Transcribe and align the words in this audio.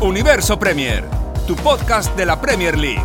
Universo 0.00 0.58
Premier, 0.58 1.08
tu 1.46 1.56
podcast 1.56 2.14
de 2.16 2.26
la 2.26 2.38
Premier 2.38 2.76
League. 2.76 3.02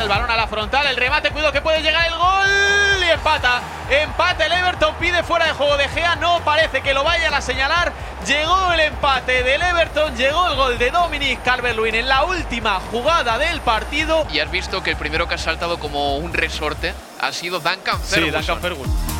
El 0.00 0.08
balón 0.08 0.30
a 0.30 0.36
la 0.36 0.46
frontal, 0.46 0.86
el 0.86 0.96
remate, 0.96 1.30
cuidado 1.30 1.52
que 1.52 1.60
puede 1.60 1.82
llegar 1.82 2.06
el 2.06 2.16
gol 2.16 3.04
y 3.06 3.10
empata. 3.10 3.60
Empate 3.90 4.46
el 4.46 4.52
Everton, 4.52 4.94
pide 4.94 5.22
fuera 5.22 5.46
de 5.46 5.52
juego 5.52 5.76
de 5.76 5.86
Gea, 5.88 6.16
no 6.16 6.40
parece 6.46 6.80
que 6.80 6.94
lo 6.94 7.04
vayan 7.04 7.34
a 7.34 7.42
señalar. 7.42 7.92
Llegó 8.26 8.72
el 8.72 8.80
empate 8.80 9.42
del 9.42 9.60
Everton, 9.60 10.16
llegó 10.16 10.48
el 10.48 10.56
gol 10.56 10.78
de 10.78 10.90
Dominic 10.90 11.42
Calvert-Lewin 11.44 11.94
en 11.94 12.08
la 12.08 12.24
última 12.24 12.80
jugada 12.90 13.36
del 13.36 13.60
partido. 13.60 14.26
Y 14.32 14.40
has 14.40 14.50
visto 14.50 14.82
que 14.82 14.92
el 14.92 14.96
primero 14.96 15.28
que 15.28 15.34
ha 15.34 15.38
saltado 15.38 15.78
como 15.78 16.16
un 16.16 16.32
resorte 16.32 16.94
ha 17.20 17.32
sido 17.32 17.60
Duncan 17.60 18.00
Ferguson. 18.00 18.24
Sí, 18.24 18.30
Duncan 18.30 18.60
Ferguson. 18.62 19.17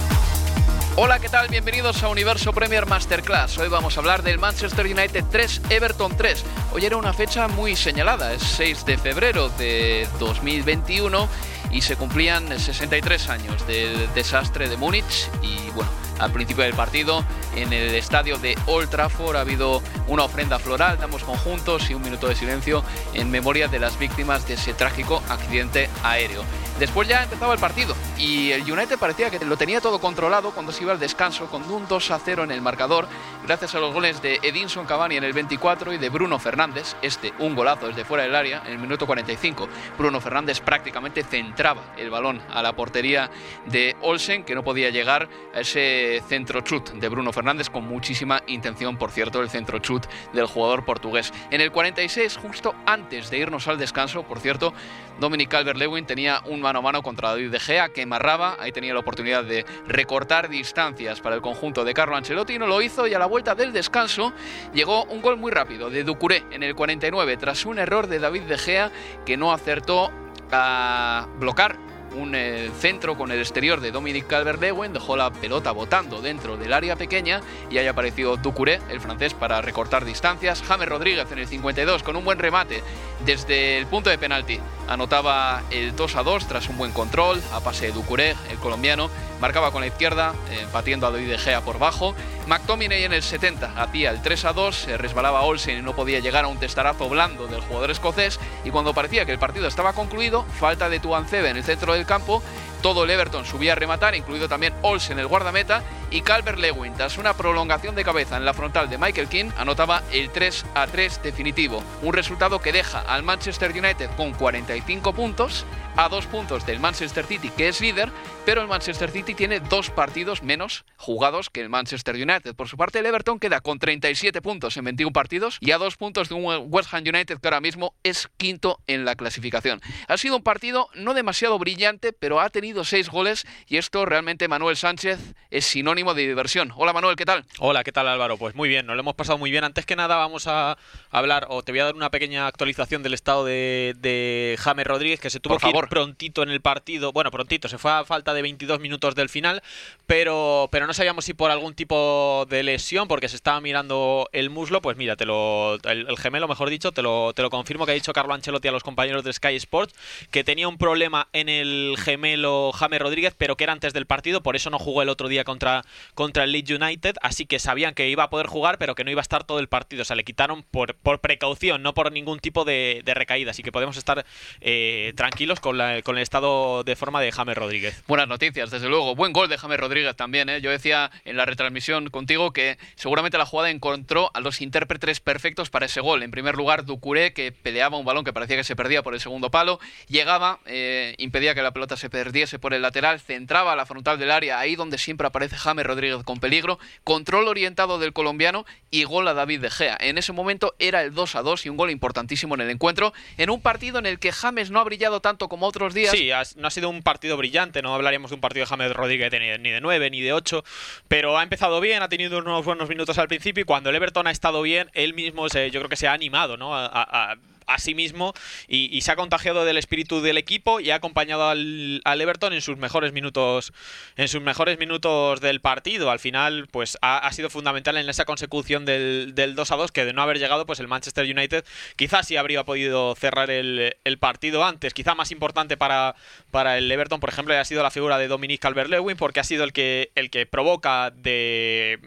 Hola, 1.00 1.20
¿qué 1.20 1.28
tal? 1.28 1.46
Bienvenidos 1.46 2.02
a 2.02 2.08
Universo 2.08 2.52
Premier 2.52 2.84
Masterclass. 2.84 3.56
Hoy 3.58 3.68
vamos 3.68 3.96
a 3.96 4.00
hablar 4.00 4.24
del 4.24 4.40
Manchester 4.40 4.84
United 4.84 5.26
3, 5.30 5.62
Everton 5.70 6.16
3. 6.16 6.44
Hoy 6.72 6.84
era 6.84 6.96
una 6.96 7.12
fecha 7.12 7.46
muy 7.46 7.76
señalada, 7.76 8.32
es 8.32 8.42
6 8.42 8.84
de 8.84 8.98
febrero 8.98 9.48
de 9.50 10.08
2021 10.18 11.28
y 11.70 11.82
se 11.82 11.94
cumplían 11.94 12.48
63 12.58 13.28
años 13.28 13.64
del 13.68 14.12
desastre 14.12 14.68
de 14.68 14.76
Múnich 14.76 15.30
y 15.40 15.70
bueno, 15.70 15.88
al 16.18 16.32
principio 16.32 16.64
del 16.64 16.74
partido 16.74 17.24
en 17.56 17.72
el 17.72 17.94
estadio 17.94 18.38
de 18.38 18.56
Old 18.66 18.88
Trafford 18.88 19.36
ha 19.36 19.40
habido 19.40 19.82
una 20.06 20.24
ofrenda 20.24 20.58
floral, 20.58 20.98
damos 20.98 21.24
conjuntos 21.24 21.90
y 21.90 21.94
un 21.94 22.02
minuto 22.02 22.28
de 22.28 22.34
silencio 22.34 22.82
en 23.14 23.30
memoria 23.30 23.68
de 23.68 23.78
las 23.78 23.98
víctimas 23.98 24.46
de 24.46 24.54
ese 24.54 24.74
trágico 24.74 25.22
accidente 25.28 25.88
aéreo. 26.02 26.42
Después 26.78 27.08
ya 27.08 27.24
empezaba 27.24 27.54
el 27.54 27.58
partido 27.58 27.96
y 28.16 28.52
el 28.52 28.62
United 28.62 28.98
parecía 28.98 29.30
que 29.30 29.44
lo 29.44 29.56
tenía 29.56 29.80
todo 29.80 29.98
controlado 30.00 30.52
cuando 30.52 30.70
se 30.70 30.84
iba 30.84 30.92
al 30.92 31.00
descanso 31.00 31.46
con 31.46 31.68
un 31.68 31.88
2 31.88 32.10
a 32.12 32.20
0 32.24 32.44
en 32.44 32.52
el 32.52 32.60
marcador 32.60 33.08
gracias 33.44 33.74
a 33.74 33.80
los 33.80 33.92
goles 33.92 34.22
de 34.22 34.38
Edinson 34.42 34.86
Cavani 34.86 35.16
en 35.16 35.24
el 35.24 35.32
24 35.32 35.92
y 35.92 35.98
de 35.98 36.08
Bruno 36.08 36.38
Fernández, 36.38 36.94
este 37.02 37.32
un 37.40 37.56
golazo 37.56 37.88
desde 37.88 38.04
fuera 38.04 38.22
del 38.22 38.34
área 38.34 38.62
en 38.64 38.72
el 38.72 38.78
minuto 38.78 39.06
45. 39.06 39.68
Bruno 39.98 40.20
Fernández 40.20 40.60
prácticamente 40.60 41.24
centraba 41.24 41.82
el 41.96 42.10
balón 42.10 42.40
a 42.52 42.62
la 42.62 42.74
portería 42.74 43.28
de 43.66 43.96
Olsen 44.00 44.44
que 44.44 44.54
no 44.54 44.62
podía 44.62 44.90
llegar 44.90 45.28
a 45.54 45.60
ese 45.60 46.07
centro 46.28 46.60
chut 46.60 46.90
de 46.90 47.08
Bruno 47.08 47.32
Fernández 47.32 47.70
con 47.70 47.86
muchísima 47.86 48.42
intención, 48.46 48.96
por 48.96 49.10
cierto, 49.10 49.40
el 49.42 49.50
centro 49.50 49.78
chut 49.78 50.06
del 50.32 50.46
jugador 50.46 50.84
portugués. 50.84 51.32
En 51.50 51.60
el 51.60 51.70
46, 51.70 52.36
justo 52.36 52.74
antes 52.86 53.30
de 53.30 53.38
irnos 53.38 53.68
al 53.68 53.78
descanso, 53.78 54.22
por 54.22 54.40
cierto, 54.40 54.72
Dominic 55.20 55.50
Calvert-Lewin 55.50 56.06
tenía 56.06 56.42
un 56.46 56.60
mano 56.60 56.78
a 56.78 56.82
mano 56.82 57.02
contra 57.02 57.30
David 57.30 57.50
De 57.50 57.60
Gea 57.60 57.88
que 57.88 58.06
marraba, 58.06 58.56
ahí 58.60 58.72
tenía 58.72 58.94
la 58.94 59.00
oportunidad 59.00 59.44
de 59.44 59.64
recortar 59.86 60.48
distancias 60.48 61.20
para 61.20 61.34
el 61.34 61.42
conjunto 61.42 61.84
de 61.84 61.94
Carlo 61.94 62.16
Ancelotti 62.16 62.58
no 62.58 62.66
lo 62.66 62.80
hizo 62.82 63.06
y 63.06 63.14
a 63.14 63.18
la 63.18 63.26
vuelta 63.26 63.54
del 63.54 63.72
descanso 63.72 64.32
llegó 64.72 65.04
un 65.04 65.20
gol 65.22 65.36
muy 65.36 65.50
rápido 65.50 65.90
de 65.90 66.04
Ducuré 66.04 66.44
en 66.50 66.62
el 66.62 66.74
49 66.74 67.36
tras 67.36 67.66
un 67.66 67.78
error 67.78 68.06
de 68.06 68.18
David 68.18 68.42
De 68.42 68.58
Gea 68.58 68.92
que 69.26 69.36
no 69.36 69.52
acertó 69.52 70.10
a 70.50 71.26
blocar 71.38 71.87
un 72.14 72.34
eh, 72.34 72.70
centro 72.78 73.16
con 73.16 73.30
el 73.30 73.38
exterior 73.38 73.80
de 73.80 73.90
Dominic 73.90 74.26
Calvert-Lewin, 74.26 74.92
dejó 74.92 75.16
la 75.16 75.30
pelota 75.30 75.72
botando 75.72 76.20
dentro 76.20 76.56
del 76.56 76.72
área 76.72 76.96
pequeña 76.96 77.40
y 77.70 77.78
ahí 77.78 77.86
apareció 77.86 78.36
Ducuré, 78.36 78.80
el 78.90 79.00
francés, 79.00 79.34
para 79.34 79.60
recortar 79.60 80.04
distancias. 80.04 80.62
James 80.62 80.88
Rodríguez 80.88 81.30
en 81.32 81.38
el 81.38 81.46
52 81.46 82.02
con 82.02 82.16
un 82.16 82.24
buen 82.24 82.38
remate 82.38 82.82
desde 83.24 83.78
el 83.78 83.86
punto 83.86 84.10
de 84.10 84.18
penalti. 84.18 84.60
Anotaba 84.88 85.62
el 85.70 85.94
2 85.94 86.16
a 86.16 86.22
2 86.22 86.46
tras 86.46 86.68
un 86.68 86.78
buen 86.78 86.92
control, 86.92 87.42
a 87.52 87.60
pase 87.60 87.86
de 87.86 87.92
Ducuré, 87.92 88.34
el 88.50 88.58
colombiano, 88.58 89.10
marcaba 89.40 89.70
con 89.70 89.82
la 89.82 89.86
izquierda, 89.86 90.34
eh, 90.50 90.66
batiendo 90.72 91.06
a 91.06 91.10
David 91.10 91.36
por 91.64 91.78
bajo. 91.78 92.14
McTominay 92.46 93.04
en 93.04 93.12
el 93.12 93.22
70 93.22 93.74
hacía 93.76 94.10
el 94.10 94.22
3 94.22 94.46
a 94.46 94.52
2, 94.54 94.74
se 94.74 94.96
resbalaba 94.96 95.42
Olsen 95.42 95.78
y 95.78 95.82
no 95.82 95.94
podía 95.94 96.20
llegar 96.20 96.44
a 96.44 96.48
un 96.48 96.58
testarazo 96.58 97.08
blando 97.08 97.46
del 97.46 97.60
jugador 97.60 97.90
escocés. 97.90 98.40
Y 98.64 98.70
cuando 98.70 98.94
parecía 98.94 99.26
que 99.26 99.32
el 99.32 99.38
partido 99.38 99.68
estaba 99.68 99.92
concluido, 99.92 100.44
falta 100.58 100.88
de 100.88 101.00
Tuancebe 101.00 101.50
en 101.50 101.58
el 101.58 101.64
centro 101.64 101.92
del 101.92 102.06
campo, 102.06 102.42
todo 102.82 103.04
el 103.04 103.10
Everton 103.10 103.44
subía 103.44 103.72
a 103.72 103.76
rematar, 103.76 104.14
incluido 104.14 104.48
también 104.48 104.74
Olsen, 104.82 105.18
el 105.18 105.26
guardameta, 105.26 105.82
y 106.10 106.22
Calvert 106.22 106.58
Lewin, 106.58 106.94
tras 106.94 107.18
una 107.18 107.34
prolongación 107.34 107.94
de 107.94 108.04
cabeza 108.04 108.36
en 108.36 108.44
la 108.44 108.54
frontal 108.54 108.88
de 108.88 108.98
Michael 108.98 109.28
King, 109.28 109.50
anotaba 109.56 110.02
el 110.12 110.30
3 110.30 110.64
a 110.74 110.86
3 110.86 111.22
definitivo. 111.22 111.82
Un 112.02 112.14
resultado 112.14 112.60
que 112.60 112.72
deja 112.72 113.00
al 113.00 113.22
Manchester 113.22 113.72
United 113.72 114.10
con 114.16 114.32
45 114.32 115.12
puntos, 115.12 115.66
a 115.96 116.08
dos 116.08 116.26
puntos 116.26 116.64
del 116.64 116.78
Manchester 116.78 117.24
City, 117.26 117.50
que 117.50 117.68
es 117.68 117.80
líder, 117.80 118.10
pero 118.46 118.62
el 118.62 118.68
Manchester 118.68 119.10
City 119.10 119.34
tiene 119.34 119.60
dos 119.60 119.90
partidos 119.90 120.42
menos 120.42 120.84
jugados 120.96 121.50
que 121.50 121.60
el 121.60 121.68
Manchester 121.68 122.14
United. 122.14 122.54
Por 122.54 122.68
su 122.68 122.76
parte, 122.76 123.00
el 123.00 123.06
Everton 123.06 123.40
queda 123.40 123.60
con 123.60 123.78
37 123.78 124.40
puntos 124.40 124.76
en 124.76 124.84
21 124.84 125.12
partidos 125.12 125.58
y 125.60 125.72
a 125.72 125.78
dos 125.78 125.96
puntos 125.96 126.28
de 126.28 126.36
un 126.36 126.66
West 126.68 126.94
Ham 126.94 127.02
United 127.02 127.40
que 127.40 127.48
ahora 127.48 127.60
mismo 127.60 127.94
es 128.04 128.30
quinto 128.36 128.80
en 128.86 129.04
la 129.04 129.16
clasificación. 129.16 129.82
Ha 130.06 130.16
sido 130.16 130.36
un 130.36 130.42
partido 130.42 130.88
no 130.94 131.14
demasiado 131.14 131.58
brillante, 131.58 132.12
pero 132.12 132.40
ha 132.40 132.48
tenido 132.48 132.67
seis 132.84 133.08
goles 133.08 133.46
y 133.68 133.76
esto 133.76 134.04
realmente 134.04 134.48
Manuel 134.48 134.76
Sánchez 134.76 135.18
es 135.50 135.64
sinónimo 135.64 136.14
de 136.14 136.26
diversión. 136.26 136.72
Hola 136.76 136.92
Manuel, 136.92 137.16
¿qué 137.16 137.24
tal? 137.24 137.44
Hola, 137.58 137.82
¿qué 137.84 137.92
tal 137.92 138.08
Álvaro? 138.08 138.36
Pues 138.36 138.54
muy 138.54 138.68
bien, 138.68 138.86
nos 138.86 138.96
lo 138.96 139.00
hemos 139.00 139.14
pasado 139.14 139.38
muy 139.38 139.50
bien. 139.50 139.64
Antes 139.64 139.86
que 139.86 139.96
nada 139.96 140.16
vamos 140.16 140.46
a 140.46 140.76
hablar, 141.10 141.46
o 141.50 141.62
te 141.62 141.72
voy 141.72 141.80
a 141.80 141.84
dar 141.86 141.94
una 141.94 142.10
pequeña 142.10 142.46
actualización 142.46 143.02
del 143.02 143.14
estado 143.14 143.44
de, 143.44 143.94
de 143.98 144.56
James 144.58 144.86
Rodríguez, 144.86 145.20
que 145.20 145.30
se 145.30 145.40
tuvo 145.40 145.54
Por 145.54 145.60
que 145.60 145.66
favor. 145.68 145.84
ir 145.84 145.88
prontito 145.88 146.42
en 146.42 146.50
el 146.50 146.60
partido. 146.60 147.12
Bueno, 147.12 147.30
prontito, 147.30 147.68
se 147.68 147.78
fue 147.78 147.90
a 147.90 148.04
falta 148.04 148.34
de 148.34 148.42
22 148.42 148.80
minutos 148.80 149.14
del 149.14 149.28
final, 149.28 149.62
pero, 150.06 150.68
pero 150.70 150.86
no 150.86 150.94
sabíamos 150.94 151.24
si 151.24 151.34
por 151.34 151.50
algún 151.50 151.74
tipo 151.74 152.46
de 152.48 152.62
lesión, 152.62 153.08
porque 153.08 153.28
se 153.28 153.36
estaba 153.36 153.60
mirando 153.60 154.28
el 154.32 154.50
muslo. 154.50 154.80
Pues 154.82 154.96
mira, 154.96 155.16
te 155.16 155.24
lo, 155.26 155.74
el, 155.84 156.06
el 156.08 156.18
gemelo, 156.18 156.48
mejor 156.48 156.70
dicho, 156.70 156.92
te 156.92 157.02
lo, 157.02 157.32
te 157.34 157.42
lo 157.42 157.50
confirmo 157.50 157.86
que 157.86 157.92
ha 157.92 157.94
dicho 157.94 158.12
Carlo 158.12 158.34
Ancelotti 158.34 158.68
a 158.68 158.72
los 158.72 158.82
compañeros 158.82 159.24
de 159.24 159.32
Sky 159.32 159.56
Sports, 159.56 159.94
que 160.30 160.44
tenía 160.44 160.68
un 160.68 160.78
problema 160.78 161.28
en 161.32 161.48
el 161.48 161.96
gemelo 162.02 162.57
James 162.72 163.00
Rodríguez, 163.00 163.34
pero 163.36 163.56
que 163.56 163.64
era 163.64 163.72
antes 163.72 163.92
del 163.92 164.06
partido, 164.06 164.42
por 164.42 164.56
eso 164.56 164.70
no 164.70 164.78
jugó 164.78 165.02
el 165.02 165.08
otro 165.08 165.28
día 165.28 165.44
contra, 165.44 165.84
contra 166.14 166.44
el 166.44 166.52
Leeds 166.52 166.70
United, 166.70 167.16
así 167.22 167.46
que 167.46 167.58
sabían 167.58 167.94
que 167.94 168.08
iba 168.08 168.24
a 168.24 168.30
poder 168.30 168.46
jugar, 168.46 168.78
pero 168.78 168.94
que 168.94 169.04
no 169.04 169.10
iba 169.10 169.20
a 169.20 169.22
estar 169.22 169.44
todo 169.44 169.58
el 169.58 169.68
partido. 169.68 170.02
O 170.02 170.04
sea, 170.04 170.16
le 170.16 170.24
quitaron 170.24 170.62
por, 170.62 170.94
por 170.94 171.20
precaución, 171.20 171.82
no 171.82 171.94
por 171.94 172.12
ningún 172.12 172.40
tipo 172.40 172.64
de, 172.64 173.02
recaída. 173.06 173.50
Así 173.50 173.62
que 173.62 173.72
podemos 173.72 173.96
estar 173.96 174.24
eh, 174.60 175.12
tranquilos 175.16 175.60
con, 175.60 175.78
con 176.02 176.16
el 176.16 176.22
estado 176.22 176.84
de 176.84 176.96
forma 176.96 177.20
de 177.20 177.32
James 177.32 177.56
Rodríguez. 177.56 178.02
Buenas 178.06 178.28
noticias, 178.28 178.70
desde 178.70 178.88
luego. 178.88 179.14
Buen 179.14 179.32
gol 179.32 179.48
de 179.48 179.58
James 179.58 179.78
Rodríguez 179.78 180.14
también. 180.16 180.48
¿eh? 180.48 180.60
Yo 180.60 180.70
decía 180.70 181.10
en 181.24 181.36
la 181.36 181.44
retransmisión 181.44 182.10
contigo 182.10 182.52
que 182.52 182.78
seguramente 182.94 183.38
la 183.38 183.46
jugada 183.46 183.70
encontró 183.70 184.30
a 184.34 184.40
los 184.40 184.60
intérpretes 184.60 185.20
perfectos 185.20 185.70
para 185.70 185.86
ese 185.86 186.00
gol. 186.00 186.22
En 186.22 186.30
primer 186.30 186.56
lugar, 186.56 186.84
Ducuré, 186.84 187.32
que 187.32 187.52
peleaba 187.52 187.98
un 187.98 188.04
balón 188.04 188.24
que 188.24 188.32
parecía 188.32 188.56
que 188.56 188.64
se 188.64 188.76
perdía 188.76 189.02
por 189.02 189.14
el 189.14 189.20
segundo 189.20 189.50
palo. 189.50 189.80
Llegaba, 190.08 190.60
eh, 190.66 191.14
impedía 191.18 191.54
que 191.54 191.62
la 191.62 191.72
pelota 191.72 191.96
se 191.96 192.08
perdiese 192.08 192.47
por 192.58 192.74
el 192.74 192.82
lateral, 192.82 193.20
centraba 193.20 193.76
la 193.76 193.86
frontal 193.86 194.18
del 194.18 194.30
área, 194.30 194.58
ahí 194.58 194.76
donde 194.76 194.98
siempre 194.98 195.26
aparece 195.26 195.56
James 195.56 195.78
James 195.78 195.86
Rodríguez 195.86 196.24
con 196.24 196.40
peligro, 196.40 196.78
control 197.04 197.46
orientado 197.46 197.98
del 197.98 198.12
colombiano 198.12 198.66
y 198.90 199.04
gol 199.04 199.28
a 199.28 199.34
David 199.34 199.60
De 199.60 199.70
Gea. 199.70 199.96
En 200.00 200.18
ese 200.18 200.32
momento 200.32 200.74
era 200.78 201.02
el 201.02 201.14
2 201.14 201.36
a 201.36 201.42
2 201.42 201.66
y 201.66 201.68
un 201.68 201.76
gol 201.76 201.90
importantísimo 201.90 202.56
en 202.56 202.62
el 202.62 202.70
encuentro, 202.70 203.12
en 203.36 203.50
un 203.50 203.60
partido 203.60 203.98
en 203.98 204.06
el 204.06 204.18
que 204.18 204.32
James 204.32 204.70
no 204.70 204.80
ha 204.80 204.84
brillado 204.84 205.20
tanto 205.20 205.48
como 205.48 205.66
otros 205.66 205.94
días. 205.94 206.10
Sí, 206.10 206.30
no 206.56 206.66
ha 206.66 206.70
sido 206.70 206.88
un 206.88 207.02
partido 207.02 207.36
brillante, 207.36 207.82
no 207.82 207.94
hablaríamos 207.94 208.30
de 208.30 208.36
un 208.36 208.40
partido 208.40 208.64
de 208.64 208.70
James 208.70 208.92
Rodríguez 208.92 209.30
ni 209.60 209.70
de 209.70 209.80
9 209.80 210.10
ni 210.10 210.20
de 210.20 210.32
8, 210.32 210.64
pero 211.06 211.38
ha 211.38 211.42
empezado 211.42 211.80
bien, 211.80 212.02
ha 212.02 212.08
tenido 212.08 212.38
unos 212.38 212.64
buenos 212.64 212.88
minutos 212.88 213.18
al 213.18 213.28
principio 213.28 213.62
y 213.62 213.64
cuando 213.64 213.90
el 213.90 213.96
Everton 213.96 214.26
ha 214.26 214.30
estado 214.30 214.62
bien, 214.62 214.90
él 214.94 215.14
mismo 215.14 215.48
se, 215.48 215.70
yo 215.70 215.80
creo 215.80 215.90
que 215.90 215.96
se 215.96 216.08
ha 216.08 216.12
animado 216.12 216.56
¿no? 216.56 216.74
a 216.74 216.88
a 216.88 217.36
sí 217.76 217.94
mismo 217.94 218.32
y, 218.66 218.98
se 219.02 219.12
ha 219.12 219.16
contagiado 219.16 219.64
del 219.64 219.76
espíritu 219.76 220.20
del 220.22 220.38
equipo 220.38 220.80
y 220.80 220.90
ha 220.90 220.96
acompañado 220.96 221.48
al, 221.48 222.00
Everton 222.04 222.52
en 222.52 222.62
sus 222.62 222.78
mejores 222.78 223.12
minutos 223.12 223.72
en 224.16 224.28
sus 224.28 224.40
mejores 224.40 224.78
minutos 224.78 225.40
del 225.40 225.60
partido. 225.60 226.10
Al 226.10 226.18
final, 226.18 226.68
pues 226.70 226.96
ha, 227.02 227.30
sido 227.32 227.50
fundamental 227.50 227.96
en 227.96 228.08
esa 228.08 228.24
consecución 228.24 228.84
del, 228.84 229.34
2 229.34 229.70
a 229.70 229.76
2 229.76 229.92
que 229.92 230.04
de 230.04 230.12
no 230.12 230.22
haber 230.22 230.38
llegado, 230.38 230.66
pues 230.66 230.80
el 230.80 230.88
Manchester 230.88 231.24
United 231.24 231.64
quizás 231.96 232.26
sí 232.26 232.36
habría 232.36 232.64
podido 232.64 233.14
cerrar 233.14 233.50
el, 233.50 233.94
partido 234.18 234.64
antes. 234.64 234.94
Quizá 234.94 235.14
más 235.14 235.30
importante 235.30 235.76
para, 235.76 236.14
para 236.50 236.78
el 236.78 236.90
Everton, 236.90 237.20
por 237.20 237.28
ejemplo, 237.28 237.54
ha 237.56 237.64
sido 237.64 237.82
la 237.82 237.90
figura 237.90 238.18
de 238.18 238.28
Dominic 238.28 238.60
Calvert-Lewin 238.60 239.16
porque 239.16 239.40
ha 239.40 239.44
sido 239.44 239.64
el 239.64 239.72
que, 239.72 240.10
el 240.14 240.30
que 240.30 240.46
provoca 240.46 241.10
de 241.10 242.00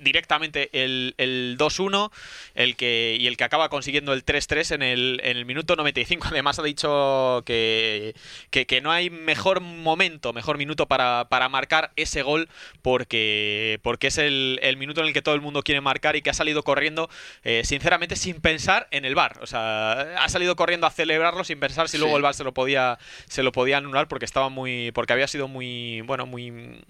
directamente 0.00 0.70
el, 0.72 1.14
el 1.18 1.56
2-1 1.58 2.10
el 2.54 2.76
que, 2.76 3.16
y 3.20 3.26
el 3.26 3.36
que 3.36 3.44
acaba 3.44 3.68
consiguiendo 3.68 4.14
el 4.14 4.24
3-3 4.24 4.76
en 4.76 4.82
el, 4.82 5.20
en 5.22 5.36
el 5.36 5.44
minuto 5.44 5.76
95. 5.76 6.28
Además 6.30 6.58
ha 6.58 6.62
dicho 6.62 7.42
que, 7.44 8.14
que, 8.50 8.80
no 8.80 8.90
hay 8.90 9.10
mejor 9.10 9.60
momento, 9.60 10.32
mejor 10.32 10.56
minuto 10.56 10.86
para, 10.86 11.28
para 11.28 11.48
marcar 11.48 11.92
ese 11.96 12.22
gol 12.22 12.48
porque, 12.80 13.80
porque 13.82 14.06
es 14.06 14.16
el, 14.18 14.58
el, 14.62 14.78
minuto 14.78 15.02
en 15.02 15.08
el 15.08 15.12
que 15.12 15.22
todo 15.22 15.34
el 15.34 15.42
mundo 15.42 15.62
quiere 15.62 15.82
marcar 15.82 16.16
y 16.16 16.22
que 16.22 16.30
ha 16.30 16.34
salido 16.34 16.62
corriendo, 16.62 17.10
eh, 17.44 17.62
sinceramente, 17.64 18.16
sin 18.16 18.40
pensar 18.40 18.88
en 18.90 19.04
el 19.04 19.14
bar. 19.14 19.38
O 19.42 19.46
sea, 19.46 20.22
ha 20.22 20.28
salido 20.30 20.56
corriendo 20.56 20.86
a 20.86 20.90
celebrarlo 20.90 21.44
sin 21.44 21.60
pensar 21.60 21.88
si 21.88 21.98
luego 21.98 22.16
el 22.16 22.22
bar 22.22 22.34
se 22.34 22.44
lo 22.44 22.54
podía, 22.54 22.98
se 23.28 23.42
lo 23.42 23.52
podía 23.52 23.76
anular 23.76 24.08
porque 24.08 24.24
estaba 24.24 24.48
muy. 24.48 24.90
porque 24.92 25.12
había 25.12 25.28
sido 25.28 25.48
muy. 25.48 26.00
bueno, 26.02 26.24
muy 26.24 26.80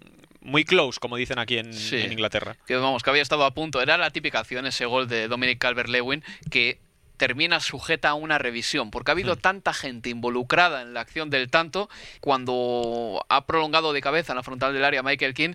muy 0.40 0.64
close, 0.64 0.98
como 0.98 1.16
dicen 1.16 1.38
aquí 1.38 1.58
en, 1.58 1.70
Inglaterra. 2.10 2.56
Que 2.66 2.76
vamos, 2.76 3.02
que 3.02 3.10
había 3.10 3.22
estado 3.22 3.44
a 3.44 3.52
punto. 3.52 3.82
Era 3.82 3.96
la 3.96 4.10
típica 4.10 4.40
acción, 4.40 4.66
ese 4.66 4.86
gol 4.86 5.08
de 5.08 5.28
Dominic 5.28 5.58
Calvert-Lewin, 5.58 6.22
que 6.50 6.78
termina 7.20 7.60
sujeta 7.60 8.08
a 8.08 8.14
una 8.14 8.38
revisión, 8.38 8.90
porque 8.90 9.10
ha 9.10 9.12
habido 9.12 9.34
mm. 9.34 9.40
tanta 9.40 9.74
gente 9.74 10.08
involucrada 10.08 10.80
en 10.80 10.94
la 10.94 11.02
acción 11.02 11.28
del 11.28 11.50
tanto, 11.50 11.90
cuando 12.22 13.22
ha 13.28 13.44
prolongado 13.44 13.92
de 13.92 14.00
cabeza 14.00 14.32
en 14.32 14.36
la 14.36 14.42
frontal 14.42 14.72
del 14.72 14.86
área 14.86 15.02
Michael 15.02 15.34
King, 15.34 15.50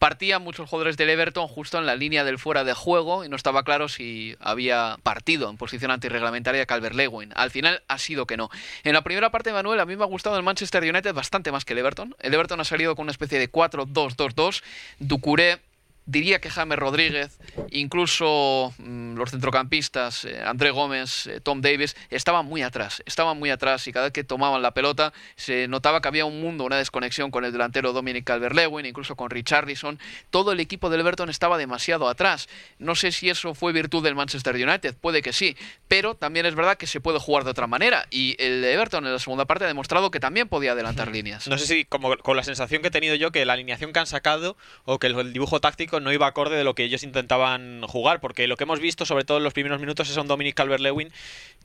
partían 0.00 0.42
muchos 0.42 0.68
jugadores 0.68 0.96
del 0.96 1.10
Everton 1.10 1.46
justo 1.46 1.78
en 1.78 1.86
la 1.86 1.94
línea 1.94 2.24
del 2.24 2.36
fuera 2.36 2.64
de 2.64 2.74
juego 2.74 3.24
y 3.24 3.28
no 3.28 3.36
estaba 3.36 3.62
claro 3.62 3.88
si 3.88 4.34
había 4.40 4.96
partido 5.04 5.48
en 5.50 5.56
posición 5.56 5.92
antirreglamentaria 5.92 6.66
Calvert-Lewin. 6.66 7.32
Al 7.36 7.52
final 7.52 7.84
ha 7.86 7.98
sido 7.98 8.26
que 8.26 8.36
no. 8.36 8.50
En 8.82 8.94
la 8.94 9.04
primera 9.04 9.30
parte, 9.30 9.52
Manuel, 9.52 9.78
a 9.78 9.86
mí 9.86 9.94
me 9.94 10.02
ha 10.02 10.08
gustado 10.08 10.36
el 10.36 10.42
Manchester 10.42 10.82
United 10.82 11.14
bastante 11.14 11.52
más 11.52 11.64
que 11.64 11.74
el 11.74 11.78
Everton. 11.78 12.16
El 12.18 12.34
Everton 12.34 12.58
ha 12.58 12.64
salido 12.64 12.96
con 12.96 13.04
una 13.04 13.12
especie 13.12 13.38
de 13.38 13.52
4-2-2-2. 13.52 14.64
Ducuré 14.98 15.60
diría 16.06 16.40
que 16.40 16.50
James 16.50 16.78
Rodríguez, 16.78 17.38
incluso 17.70 18.72
mm, 18.78 19.14
los 19.16 19.30
centrocampistas, 19.30 20.24
eh, 20.24 20.42
André 20.44 20.70
Gómez, 20.70 21.26
eh, 21.26 21.40
Tom 21.40 21.60
Davis, 21.60 21.96
estaban 22.10 22.46
muy 22.46 22.62
atrás, 22.62 23.02
estaban 23.06 23.38
muy 23.38 23.50
atrás 23.50 23.86
y 23.86 23.92
cada 23.92 24.06
vez 24.06 24.12
que 24.12 24.24
tomaban 24.24 24.62
la 24.62 24.74
pelota 24.74 25.12
se 25.36 25.68
notaba 25.68 26.00
que 26.00 26.08
había 26.08 26.24
un 26.24 26.40
mundo, 26.40 26.64
una 26.64 26.76
desconexión 26.76 27.30
con 27.30 27.44
el 27.44 27.52
delantero 27.52 27.92
Dominic 27.92 28.24
Calvert-Lewin, 28.24 28.86
incluso 28.86 29.16
con 29.16 29.30
Richardson. 29.30 29.98
Todo 30.30 30.52
el 30.52 30.60
equipo 30.60 30.90
del 30.90 31.00
Everton 31.00 31.30
estaba 31.30 31.58
demasiado 31.58 32.08
atrás. 32.08 32.48
No 32.78 32.94
sé 32.94 33.12
si 33.12 33.30
eso 33.30 33.54
fue 33.54 33.72
virtud 33.72 34.02
del 34.02 34.14
Manchester 34.14 34.54
United, 34.54 34.94
puede 35.00 35.22
que 35.22 35.32
sí, 35.32 35.56
pero 35.88 36.14
también 36.14 36.46
es 36.46 36.54
verdad 36.54 36.76
que 36.76 36.86
se 36.86 37.00
puede 37.00 37.18
jugar 37.18 37.44
de 37.44 37.50
otra 37.50 37.66
manera 37.66 38.06
y 38.10 38.36
el 38.38 38.62
Everton 38.64 39.06
en 39.06 39.12
la 39.12 39.18
segunda 39.18 39.46
parte 39.46 39.64
ha 39.64 39.68
demostrado 39.68 40.10
que 40.10 40.20
también 40.20 40.48
podía 40.48 40.72
adelantar 40.72 41.08
líneas. 41.08 41.48
No 41.48 41.58
sé 41.58 41.66
si 41.66 41.84
como 41.84 42.16
con 42.18 42.36
la 42.36 42.42
sensación 42.42 42.82
que 42.82 42.88
he 42.88 42.90
tenido 42.90 43.14
yo 43.14 43.32
que 43.32 43.44
la 43.44 43.54
alineación 43.54 43.92
que 43.92 44.00
han 44.00 44.06
sacado 44.06 44.56
o 44.84 44.98
que 44.98 45.06
el 45.06 45.32
dibujo 45.32 45.60
táctico 45.60 45.93
no 46.00 46.12
iba 46.12 46.26
acorde 46.26 46.56
de 46.56 46.64
lo 46.64 46.74
que 46.74 46.84
ellos 46.84 47.02
intentaban 47.02 47.82
jugar, 47.82 48.20
porque 48.20 48.46
lo 48.46 48.56
que 48.56 48.64
hemos 48.64 48.80
visto, 48.80 49.06
sobre 49.06 49.24
todo 49.24 49.38
en 49.38 49.44
los 49.44 49.52
primeros 49.52 49.80
minutos, 49.80 50.10
es 50.10 50.16
un 50.16 50.26
Dominic 50.26 50.54
Calvert-Lewin 50.56 51.12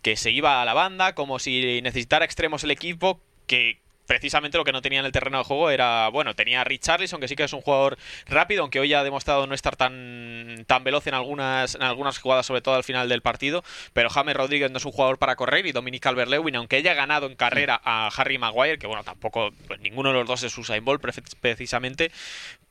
que 0.02 0.16
se 0.16 0.31
iba 0.31 0.62
a 0.62 0.66
la 0.66 0.74
banda 0.74 1.14
como 1.16 1.40
si 1.40 1.81
necesitara 1.81 2.26
extremos 2.26 2.64
el 2.64 2.72
equipo, 2.72 3.20
que 3.48 3.80
precisamente 4.09 4.57
lo 4.57 4.63
que 4.63 4.71
no 4.71 4.81
tenía 4.81 5.01
en 5.01 5.06
el 5.06 5.11
terreno 5.11 5.38
de 5.38 5.44
juego 5.44 5.69
era, 5.69 6.09
bueno, 6.09 6.33
tenía 6.33 6.61
a 6.61 6.63
Richarlison, 6.63 7.21
que 7.21 7.27
sí 7.27 7.35
que 7.35 7.44
es 7.44 7.53
un 7.53 7.61
jugador 7.61 7.95
rápido, 8.25 8.63
aunque 8.63 8.79
hoy 8.79 8.91
ha 8.95 9.03
demostrado 9.03 9.45
no 9.45 9.53
estar 9.53 9.75
tan, 9.75 10.65
tan 10.65 10.83
veloz 10.83 11.06
en 11.06 11.13
algunas, 11.13 11.75
en 11.75 11.83
algunas 11.83 12.17
jugadas, 12.17 12.47
sobre 12.47 12.61
todo 12.61 12.73
al 12.73 12.83
final 12.83 13.07
del 13.07 13.21
partido, 13.21 13.63
pero 13.94 14.09
James 14.09 14.35
Rodríguez 14.35 14.71
no 14.71 14.79
es 14.79 14.85
un 14.85 14.94
jugador 14.94 15.19
para 15.19 15.35
correr 15.35 15.67
y 15.67 15.73
Dominic 15.73 16.01
Calvert-Lewin, 16.01 16.56
aunque 16.56 16.77
haya 16.77 16.95
ganado 16.95 17.27
en 17.27 17.35
carrera 17.35 17.79
a 17.83 18.07
Harry 18.07 18.39
Maguire, 18.39 18.79
que 18.79 18.88
bueno, 18.88 19.03
tampoco, 19.03 19.51
pues, 19.67 19.79
ninguno 19.79 20.09
de 20.09 20.15
los 20.15 20.27
dos 20.27 20.41
es 20.41 20.57
Usain 20.57 20.83
Bolt 20.83 21.03
precisamente, 21.39 22.11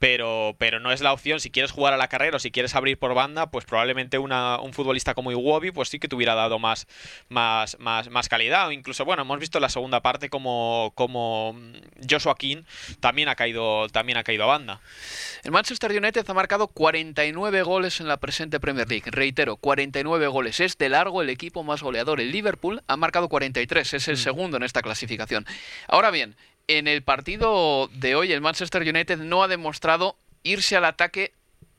pero, 0.01 0.57
pero 0.59 0.81
no 0.81 0.91
es 0.91 1.03
la 1.03 1.13
opción, 1.13 1.39
si 1.39 1.53
quieres 1.53 1.71
jugar 1.71 1.95
a 1.95 1.99
la 1.99 2.09
carrera 2.09 2.39
o 2.39 2.41
si 2.41 2.51
quieres 2.51 2.75
abrir 2.75 2.99
por 2.99 3.15
banda, 3.15 3.49
pues 3.53 3.65
probablemente 3.65 4.19
una, 4.19 4.59
un 4.59 4.73
futbolista 4.73 5.15
como 5.15 5.31
Iwobi, 5.31 5.71
pues 5.71 5.89
sí 5.89 6.01
que 6.01 6.09
te 6.09 6.17
hubiera 6.17 6.35
dado 6.35 6.59
más, 6.59 6.89
más, 7.29 7.79
más, 7.79 8.11
más 8.11 8.29
calidad, 8.29 8.67
o 8.67 8.73
incluso, 8.73 9.05
bueno, 9.05 9.23
hemos 9.23 9.39
visto 9.39 9.61
la 9.61 9.69
segunda 9.69 10.03
parte 10.03 10.31
como, 10.31 10.91
como 10.97 11.28
Joshua 12.09 12.37
King 12.37 12.63
también 13.01 13.29
ha 13.29 13.35
caído, 13.35 13.89
también 13.89 14.19
ha 14.19 14.25
caído 14.25 14.45
a 14.45 14.47
banda. 14.47 14.81
El 15.43 15.53
Manchester 15.53 15.91
United 15.93 16.29
ha 16.29 16.35
marcado 16.35 16.69
49 16.69 17.63
goles 17.63 18.01
en 18.01 18.09
la 18.09 18.19
presente 18.19 18.61
Premier 18.61 18.89
League. 18.89 19.11
Reitero, 19.11 19.57
49 19.57 20.27
goles. 20.29 20.61
Es 20.61 20.79
de 20.79 20.89
largo 20.89 21.23
el 21.23 21.31
equipo 21.31 21.63
más 21.63 21.83
goleador. 21.83 22.21
El 22.21 22.33
Liverpool 22.33 22.83
ha 22.87 22.97
marcado 22.97 23.29
43, 23.29 23.95
es 23.95 24.09
el 24.09 24.15
mm. 24.15 24.19
segundo 24.19 24.57
en 24.57 24.63
esta 24.63 24.83
clasificación. 24.83 25.47
Ahora 25.87 26.11
bien, 26.11 26.37
en 26.69 26.87
el 26.87 27.03
partido 27.03 27.89
de 27.95 28.15
hoy 28.15 28.33
el 28.33 28.41
Manchester 28.41 28.83
United 28.83 29.19
no 29.19 29.43
ha 29.43 29.49
demostrado 29.49 30.17
irse 30.43 30.77
al 30.77 30.85
ataque 30.85 31.33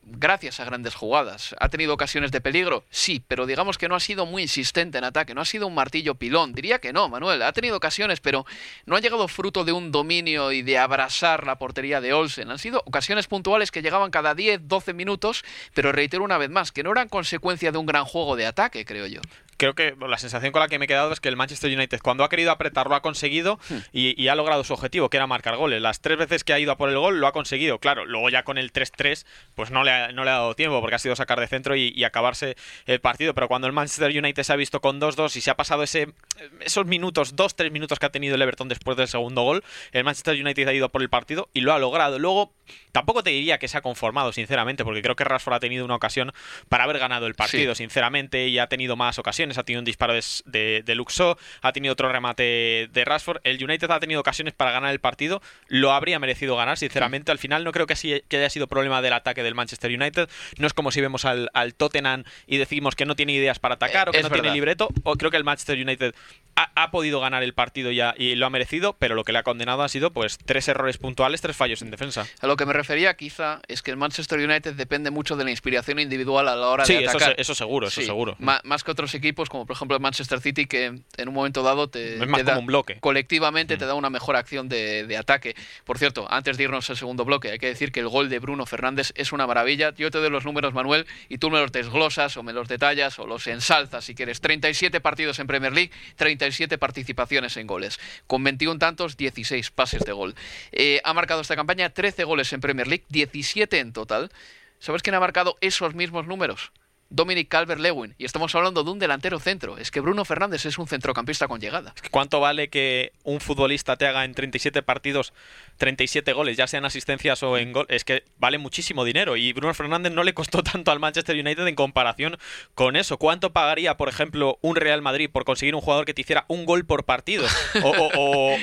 gracias 0.03 0.59
a 0.59 0.65
grandes 0.65 0.95
jugadas. 0.95 1.55
¿Ha 1.59 1.69
tenido 1.69 1.93
ocasiones 1.93 2.31
de 2.31 2.41
peligro? 2.41 2.83
Sí, 2.89 3.23
pero 3.27 3.45
digamos 3.45 3.77
que 3.77 3.87
no 3.87 3.95
ha 3.95 3.99
sido 3.99 4.25
muy 4.25 4.43
insistente 4.43 4.97
en 4.97 5.03
ataque, 5.03 5.33
no 5.33 5.41
ha 5.41 5.45
sido 5.45 5.67
un 5.67 5.75
martillo 5.75 6.15
pilón. 6.15 6.53
Diría 6.53 6.79
que 6.79 6.93
no, 6.93 7.09
Manuel. 7.09 7.41
Ha 7.41 7.53
tenido 7.53 7.77
ocasiones, 7.77 8.19
pero 8.19 8.45
no 8.85 8.95
ha 8.95 8.99
llegado 8.99 9.27
fruto 9.27 9.63
de 9.63 9.71
un 9.71 9.91
dominio 9.91 10.51
y 10.51 10.61
de 10.61 10.77
abrazar 10.77 11.45
la 11.45 11.57
portería 11.57 12.01
de 12.01 12.13
Olsen. 12.13 12.51
Han 12.51 12.59
sido 12.59 12.81
ocasiones 12.85 13.27
puntuales 13.27 13.71
que 13.71 13.81
llegaban 13.81 14.11
cada 14.11 14.35
10, 14.35 14.67
12 14.67 14.93
minutos, 14.93 15.43
pero 15.73 15.91
reitero 15.91 16.23
una 16.23 16.37
vez 16.37 16.49
más, 16.49 16.71
que 16.71 16.83
no 16.83 16.91
eran 16.91 17.09
consecuencia 17.09 17.71
de 17.71 17.77
un 17.77 17.85
gran 17.85 18.05
juego 18.05 18.35
de 18.35 18.45
ataque, 18.45 18.85
creo 18.85 19.07
yo 19.07 19.21
creo 19.59 19.75
que 19.75 19.93
la 19.99 20.17
sensación 20.17 20.51
con 20.53 20.61
la 20.61 20.69
que 20.69 20.79
me 20.79 20.85
he 20.85 20.87
quedado 20.87 21.11
es 21.11 21.19
que 21.19 21.27
el 21.27 21.35
Manchester 21.35 21.71
United, 21.71 21.99
cuando 22.01 22.23
ha 22.23 22.29
querido 22.29 22.49
apretar, 22.49 22.87
lo 22.87 22.95
ha 22.95 23.01
conseguido 23.01 23.59
hmm. 23.69 23.77
y, 23.91 24.27
ha 24.29 24.35
logrado 24.35 24.63
su 24.63 24.73
objetivo, 24.73 25.09
que 25.09 25.17
era 25.17 25.27
marcar 25.27 25.57
goles. 25.57 25.81
Las 25.81 26.01
tres 26.01 26.17
veces 26.17 26.43
que 26.43 26.53
ha 26.53 26.59
ido 26.59 26.71
a 26.71 26.77
por 26.77 26.89
el 26.89 26.97
gol, 26.97 27.19
lo 27.19 27.27
ha 27.27 27.33
conseguido. 27.33 27.79
Claro, 27.79 28.05
luego 28.05 28.29
ya 28.29 28.43
con 28.43 28.57
el 28.57 28.71
3-3, 28.71 29.25
pues 29.55 29.69
no 29.69 29.83
le, 29.83 29.91
ha, 29.91 30.11
no 30.13 30.23
le 30.23 30.29
ha 30.29 30.35
dado 30.35 30.55
tiempo, 30.55 30.79
porque 30.79 30.95
ha 30.95 30.99
sido 30.99 31.15
sacar 31.15 31.39
de 31.39 31.47
centro 31.47 31.75
y, 31.75 32.03
acabarse 32.03 32.55
el 32.85 33.01
partido. 33.01 33.33
Pero 33.35 33.49
cuando 33.49 33.67
el 33.67 33.73
Manchester 33.73 34.17
United 34.17 34.43
se 34.43 34.53
ha 34.53 34.55
visto 34.55 34.79
con 34.79 35.01
2-2 35.01 35.35
y 35.35 35.41
se 35.41 35.51
ha 35.51 35.57
pasado 35.57 35.83
ese, 35.83 36.13
esos 36.61 36.85
minutos, 36.85 37.35
2-3 37.35 37.69
minutos 37.69 37.99
que 37.99 38.05
ha 38.05 38.11
tenido 38.11 38.35
el 38.35 38.41
Everton 38.41 38.69
después 38.69 38.95
del 38.97 39.09
segundo 39.09 39.43
gol, 39.43 39.63
el 39.91 40.05
Manchester 40.05 40.39
United 40.39 40.67
ha 40.69 40.73
ido 40.73 40.85
a 40.85 40.89
por 40.89 41.01
el 41.01 41.09
partido 41.09 41.49
y 41.53 41.61
lo 41.61 41.73
ha 41.73 41.79
logrado. 41.79 42.17
Luego, 42.17 42.53
tampoco 42.93 43.23
te 43.23 43.31
diría 43.31 43.57
que 43.57 43.67
se 43.67 43.77
ha 43.77 43.81
conformado, 43.81 44.31
sinceramente, 44.31 44.85
porque 44.85 45.01
creo 45.01 45.17
que 45.17 45.25
Rashford 45.25 45.55
ha 45.55 45.59
tenido 45.59 45.83
una 45.83 45.95
ocasión 45.95 46.31
para 46.69 46.85
haber 46.85 46.99
ganado 46.99 47.27
el 47.27 47.35
partido, 47.35 47.75
sinceramente, 47.75 48.47
y 48.47 48.59
ha 48.59 48.67
tenido 48.67 48.95
más 48.95 49.19
ocasiones. 49.19 49.48
Ha 49.57 49.63
tenido 49.63 49.79
un 49.79 49.85
disparo 49.85 50.13
de 50.13 50.19
de, 50.45 50.83
de 50.85 50.95
Luxo, 50.95 51.37
ha 51.61 51.71
tenido 51.71 51.93
otro 51.93 52.11
remate 52.11 52.89
de 52.91 53.05
Rashford. 53.05 53.41
El 53.43 53.63
United 53.63 53.89
ha 53.91 53.99
tenido 53.99 54.19
ocasiones 54.19 54.53
para 54.53 54.71
ganar 54.71 54.91
el 54.91 54.99
partido, 54.99 55.41
lo 55.67 55.91
habría 55.91 56.19
merecido 56.19 56.55
ganar, 56.55 56.77
sinceramente. 56.77 57.31
Al 57.31 57.39
final 57.39 57.63
no 57.63 57.71
creo 57.71 57.87
que, 57.87 57.93
así, 57.93 58.21
que 58.27 58.37
haya 58.37 58.49
sido 58.49 58.67
problema 58.67 59.01
del 59.01 59.13
ataque 59.13 59.43
del 59.43 59.55
Manchester 59.55 59.91
United. 59.91 60.29
No 60.57 60.67
es 60.67 60.73
como 60.73 60.91
si 60.91 61.01
vemos 61.01 61.25
al, 61.25 61.49
al 61.53 61.73
Tottenham 61.73 62.23
y 62.47 62.57
decimos 62.57 62.95
que 62.95 63.05
no 63.05 63.15
tiene 63.15 63.33
ideas 63.33 63.59
para 63.59 63.75
atacar 63.75 64.09
o 64.09 64.11
que 64.11 64.21
no 64.21 64.29
tiene 64.29 64.51
libreto. 64.51 64.89
O 65.03 65.15
creo 65.15 65.31
que 65.31 65.37
el 65.37 65.43
Manchester 65.43 65.79
United 65.79 66.13
ha, 66.55 66.91
podido 66.91 67.19
ganar 67.19 67.43
el 67.43 67.53
partido 67.53 67.91
ya 67.91 68.13
y 68.17 68.35
lo 68.35 68.45
ha 68.45 68.49
merecido, 68.49 68.95
pero 68.97 69.15
lo 69.15 69.23
que 69.23 69.31
le 69.31 69.39
ha 69.39 69.43
condenado 69.43 69.83
ha 69.83 69.89
sido 69.89 70.11
pues 70.11 70.37
tres 70.37 70.67
errores 70.67 70.97
puntuales, 70.97 71.41
tres 71.41 71.55
fallos 71.55 71.81
en 71.81 71.91
defensa. 71.91 72.27
A 72.41 72.47
lo 72.47 72.55
que 72.57 72.65
me 72.65 72.73
refería 72.73 73.15
quizá 73.15 73.61
es 73.67 73.81
que 73.81 73.91
el 73.91 73.97
Manchester 73.97 74.39
United 74.39 74.73
depende 74.73 75.11
mucho 75.11 75.35
de 75.35 75.43
la 75.43 75.51
inspiración 75.51 75.99
individual 75.99 76.47
a 76.47 76.55
la 76.55 76.67
hora 76.67 76.85
de 76.85 77.07
atacar. 77.07 77.35
Sí, 77.35 77.35
eso, 77.37 77.55
seguro, 77.55 77.87
eso 77.87 78.01
seguro. 78.01 78.35
más 78.39 78.83
que 78.83 78.91
otros 78.91 79.13
equipos 79.13 79.49
como 79.49 79.65
por 79.65 79.75
ejemplo 79.75 79.95
el 79.95 80.01
Manchester 80.01 80.41
City 80.41 80.65
que 80.65 80.85
en 80.85 81.27
un 81.27 81.33
momento 81.33 81.63
dado 81.63 81.89
te, 81.89 82.17
da, 82.17 82.57
un 82.57 82.65
bloque. 82.65 82.99
colectivamente 82.99 83.77
te 83.77 83.85
da 83.85 83.93
una 83.93 84.09
mejor 84.09 84.35
acción 84.35 84.69
de, 84.69 85.15
ataque. 85.17 85.55
Por 85.83 85.97
cierto, 85.97 86.27
antes 86.29 86.57
de 86.57 86.63
irnos 86.63 86.89
al 86.89 86.97
segundo 86.97 87.25
bloque, 87.25 87.51
hay 87.51 87.59
que 87.59 87.67
decir 87.67 87.91
que 87.91 87.99
el 87.99 88.07
gol 88.07 88.29
de 88.29 88.39
Bruno 88.39 88.65
Fernández 88.65 89.11
es 89.15 89.31
una 89.31 89.47
maravilla. 89.47 89.93
Yo 89.95 90.11
te 90.11 90.19
doy 90.19 90.29
los 90.29 90.45
números, 90.45 90.73
Manuel, 90.73 91.05
y 91.27 91.39
tú 91.39 91.49
me 91.49 91.59
los 91.59 91.71
desglosas 91.71 92.37
o 92.37 92.43
me 92.43 92.53
los 92.53 92.67
detallas 92.67 93.19
o 93.19 93.27
los 93.27 93.47
ensalzas 93.47 94.05
si 94.05 94.15
quieres. 94.15 94.41
37 94.41 95.01
partidos 95.01 95.39
en 95.39 95.47
Premier 95.47 95.73
League, 95.73 95.91
37 96.39 96.79
participaciones 96.79 97.55
en 97.57 97.67
goles, 97.67 97.99
con 98.25 98.43
21 98.43 98.79
tantos, 98.79 99.17
16 99.17 99.69
pases 99.71 100.03
de 100.05 100.11
gol. 100.11 100.35
Eh, 100.71 101.01
ha 101.03 101.13
marcado 101.13 101.41
esta 101.41 101.55
campaña 101.55 101.91
13 101.91 102.23
goles 102.23 102.51
en 102.53 102.61
Premier 102.61 102.87
League, 102.87 103.05
17 103.09 103.79
en 103.79 103.93
total. 103.93 104.31
¿Sabes 104.79 105.03
quién 105.03 105.13
ha 105.13 105.19
marcado 105.19 105.57
esos 105.61 105.93
mismos 105.93 106.25
números? 106.25 106.71
Dominic 107.09 107.49
Calvert-Lewin. 107.49 108.15
Y 108.17 108.25
estamos 108.25 108.53
hablando 108.55 108.83
de 108.83 108.91
un 108.91 108.99
delantero 108.99 109.39
centro. 109.39 109.77
Es 109.77 109.91
que 109.91 109.99
Bruno 109.99 110.25
Fernández 110.25 110.65
es 110.65 110.77
un 110.77 110.87
centrocampista 110.87 111.47
con 111.47 111.59
llegada. 111.59 111.93
¿Cuánto 112.11 112.39
vale 112.39 112.69
que 112.69 113.11
un 113.23 113.39
futbolista 113.39 113.97
te 113.97 114.07
haga 114.07 114.25
en 114.25 114.33
37 114.33 114.83
partidos 114.83 115.33
37 115.77 116.33
goles, 116.33 116.57
ya 116.57 116.67
sean 116.67 116.85
asistencias 116.85 117.41
o 117.43 117.57
en 117.57 117.73
gol? 117.73 117.85
Es 117.89 118.03
que 118.03 118.23
vale 118.37 118.57
muchísimo 118.57 119.05
dinero. 119.05 119.37
Y 119.37 119.53
Bruno 119.53 119.73
Fernández 119.73 120.13
no 120.13 120.23
le 120.23 120.33
costó 120.33 120.61
tanto 120.63 120.91
al 120.91 120.99
Manchester 120.99 121.35
United 121.35 121.67
en 121.67 121.75
comparación 121.75 122.37
con 122.75 122.95
eso. 122.95 123.17
¿Cuánto 123.17 123.51
pagaría, 123.51 123.97
por 123.97 124.09
ejemplo, 124.09 124.59
un 124.61 124.75
Real 124.75 125.01
Madrid 125.01 125.29
por 125.31 125.45
conseguir 125.45 125.75
un 125.75 125.81
jugador 125.81 126.05
que 126.05 126.13
te 126.13 126.21
hiciera 126.21 126.45
un 126.47 126.65
gol 126.65 126.85
por 126.85 127.05
partido? 127.05 127.45
O, 128.21 128.55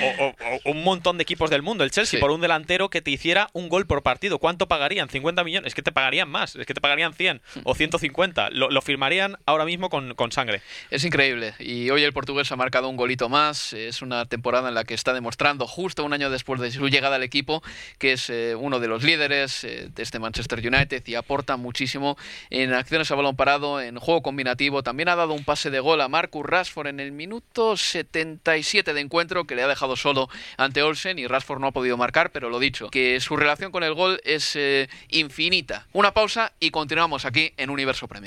un 0.65 0.83
montón 0.83 1.17
de 1.17 1.23
equipos 1.23 1.49
del 1.49 1.61
mundo. 1.61 1.83
El 1.83 1.91
Chelsea 1.91 2.19
por 2.19 2.31
un 2.31 2.41
delantero 2.41 2.89
que 2.89 3.01
te 3.01 3.11
hiciera 3.11 3.49
un 3.53 3.69
gol 3.69 3.85
por 3.87 4.03
partido. 4.03 4.39
¿Cuánto 4.39 4.67
pagarían? 4.67 5.09
¿50 5.09 5.43
millones? 5.43 5.67
Es 5.67 5.75
que 5.75 5.81
te 5.81 5.91
pagarían 5.91 6.29
más. 6.29 6.55
Es 6.55 6.65
que 6.65 6.73
te 6.73 6.81
pagarían 6.81 7.13
100 7.13 7.41
o 7.63 7.75
150. 7.75 8.36
Lo, 8.51 8.81
firmarían 8.81 9.37
ahora 9.45 9.65
mismo 9.65 9.89
con, 9.89 10.31
sangre. 10.31 10.61
Es 10.91 11.03
increíble. 11.03 11.55
Y 11.59 11.89
hoy 11.89 12.03
el 12.03 12.13
portugués 12.13 12.51
ha 12.51 12.55
marcado 12.55 12.87
un 12.89 12.95
golito 12.95 13.29
más. 13.29 13.73
Es 13.73 14.01
una 14.01 14.25
temporada 14.25 14.69
en 14.69 14.75
la 14.75 14.83
que 14.83 14.93
está 14.93 15.13
demostrando, 15.13 15.67
justo 15.67 16.03
un 16.03 16.13
año 16.13 16.29
después 16.29 16.61
de 16.61 16.71
su 16.71 16.87
llegada 16.87 17.15
al 17.15 17.23
equipo, 17.23 17.63
que 17.97 18.13
es 18.13 18.29
eh, 18.29 18.55
uno 18.55 18.79
de 18.79 18.87
los 18.87 19.03
líderes 19.03 19.63
eh, 19.63 19.89
de 19.93 20.03
este 20.03 20.19
Manchester 20.19 20.59
United 20.59 21.03
y 21.07 21.15
aporta 21.15 21.57
muchísimo 21.57 22.17
en 22.49 22.73
acciones 22.73 23.09
a 23.11 23.15
balón 23.15 23.35
parado, 23.35 23.81
en 23.81 23.97
juego 23.97 24.21
combinativo. 24.21 24.83
También 24.83 25.09
ha 25.09 25.15
dado 25.15 25.33
un 25.33 25.43
pase 25.43 25.69
de 25.69 25.79
gol 25.79 26.01
a 26.01 26.07
Marcus 26.07 26.45
Rashford 26.45 26.87
en 26.87 26.99
el 26.99 27.11
minuto 27.11 27.75
77 27.75 28.93
de 28.93 29.01
encuentro 29.01 29.45
que 29.45 29.55
le 29.55 29.63
ha 29.63 29.67
dejado 29.67 29.95
solo 29.95 30.29
ante 30.57 30.83
Olsen 30.83 31.19
y 31.19 31.27
Rashford 31.27 31.59
no 31.59 31.67
ha 31.67 31.71
podido 31.71 31.97
marcar, 31.97 32.31
pero 32.31 32.49
lo 32.49 32.59
dicho, 32.59 32.89
que 32.89 33.19
su 33.19 33.35
relación 33.35 33.71
con 33.71 33.83
el 33.83 33.93
gol 33.93 34.21
es 34.23 34.55
eh, 34.55 34.89
infinita. 35.09 35.87
Una 35.93 36.13
pausa 36.13 36.53
y 36.59 36.71
continuamos 36.71 37.25
aquí 37.25 37.53
en 37.57 37.69
Universo 37.69 38.07
Premier. 38.07 38.26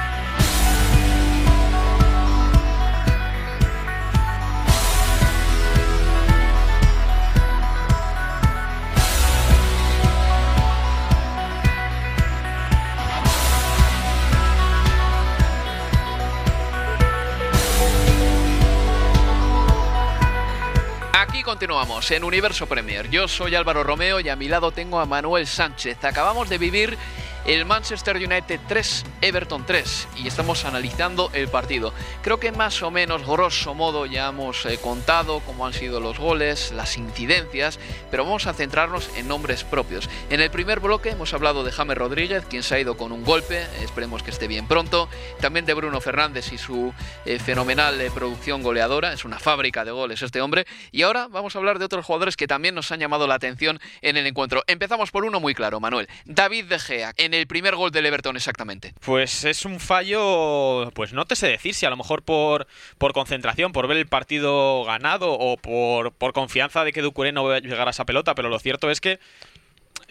Continuamos 21.81 22.11
en 22.11 22.23
Universo 22.23 22.67
Premier. 22.67 23.09
Yo 23.09 23.27
soy 23.27 23.55
Álvaro 23.55 23.83
Romeo 23.83 24.19
y 24.19 24.29
a 24.29 24.35
mi 24.35 24.47
lado 24.47 24.71
tengo 24.71 24.99
a 24.99 25.07
Manuel 25.07 25.47
Sánchez. 25.47 26.03
Acabamos 26.03 26.47
de 26.47 26.59
vivir 26.59 26.95
el 27.45 27.65
Manchester 27.65 28.17
United 28.17 28.59
3, 28.67 29.05
Everton 29.21 29.65
3 29.65 30.07
y 30.17 30.27
estamos 30.27 30.65
analizando 30.65 31.29
el 31.33 31.47
partido. 31.47 31.93
Creo 32.21 32.39
que 32.39 32.51
más 32.51 32.81
o 32.83 32.91
menos, 32.91 33.25
grosso 33.25 33.73
modo, 33.73 34.05
ya 34.05 34.29
hemos 34.29 34.65
eh, 34.65 34.77
contado 34.81 35.39
cómo 35.41 35.65
han 35.65 35.73
sido 35.73 35.99
los 35.99 36.19
goles, 36.19 36.71
las 36.71 36.97
incidencias, 36.97 37.79
pero 38.09 38.23
vamos 38.23 38.47
a 38.47 38.53
centrarnos 38.53 39.09
en 39.15 39.27
nombres 39.27 39.63
propios. 39.63 40.09
En 40.29 40.39
el 40.39 40.51
primer 40.51 40.79
bloque 40.79 41.09
hemos 41.09 41.33
hablado 41.33 41.63
de 41.63 41.71
James 41.71 41.97
Rodríguez, 41.97 42.45
quien 42.45 42.63
se 42.63 42.75
ha 42.75 42.79
ido 42.79 42.95
con 42.95 43.11
un 43.11 43.23
golpe, 43.23 43.65
esperemos 43.81 44.23
que 44.23 44.31
esté 44.31 44.47
bien 44.47 44.67
pronto. 44.67 45.09
También 45.39 45.65
de 45.65 45.73
Bruno 45.73 46.01
Fernández 46.01 46.51
y 46.53 46.57
su 46.57 46.93
eh, 47.25 47.39
fenomenal 47.39 47.99
eh, 47.99 48.11
producción 48.13 48.61
goleadora, 48.61 49.13
es 49.13 49.25
una 49.25 49.39
fábrica 49.39 49.83
de 49.83 49.91
goles 49.91 50.21
este 50.21 50.41
hombre. 50.41 50.65
Y 50.91 51.01
ahora 51.01 51.27
vamos 51.29 51.55
a 51.55 51.59
hablar 51.59 51.79
de 51.79 51.85
otros 51.85 52.05
jugadores 52.05 52.37
que 52.37 52.47
también 52.47 52.75
nos 52.75 52.91
han 52.91 52.99
llamado 52.99 53.27
la 53.27 53.35
atención 53.35 53.79
en 54.01 54.17
el 54.17 54.27
encuentro. 54.27 54.63
Empezamos 54.67 55.11
por 55.11 55.25
uno 55.25 55.39
muy 55.39 55.55
claro, 55.55 55.79
Manuel. 55.79 56.07
David 56.25 56.65
De 56.65 56.79
Gea 56.79 57.13
el 57.33 57.47
primer 57.47 57.75
gol 57.75 57.91
del 57.91 58.05
Everton 58.05 58.35
exactamente? 58.35 58.93
Pues 59.03 59.43
es 59.43 59.65
un 59.65 59.79
fallo, 59.79 60.91
pues 60.93 61.13
no 61.13 61.25
te 61.25 61.35
sé 61.35 61.47
decir 61.47 61.73
si 61.73 61.85
a 61.85 61.89
lo 61.89 61.97
mejor 61.97 62.23
por, 62.23 62.67
por 62.97 63.13
concentración, 63.13 63.71
por 63.71 63.87
ver 63.87 63.97
el 63.97 64.07
partido 64.07 64.83
ganado 64.83 65.33
o 65.33 65.57
por, 65.57 66.11
por 66.13 66.33
confianza 66.33 66.83
de 66.83 66.93
que 66.93 67.01
Ducuré 67.01 67.31
no 67.31 67.43
va 67.43 67.57
a 67.57 67.59
llegar 67.59 67.87
a 67.87 67.91
esa 67.91 68.05
pelota, 68.05 68.35
pero 68.35 68.49
lo 68.49 68.59
cierto 68.59 68.89
es 68.89 69.01
que 69.01 69.19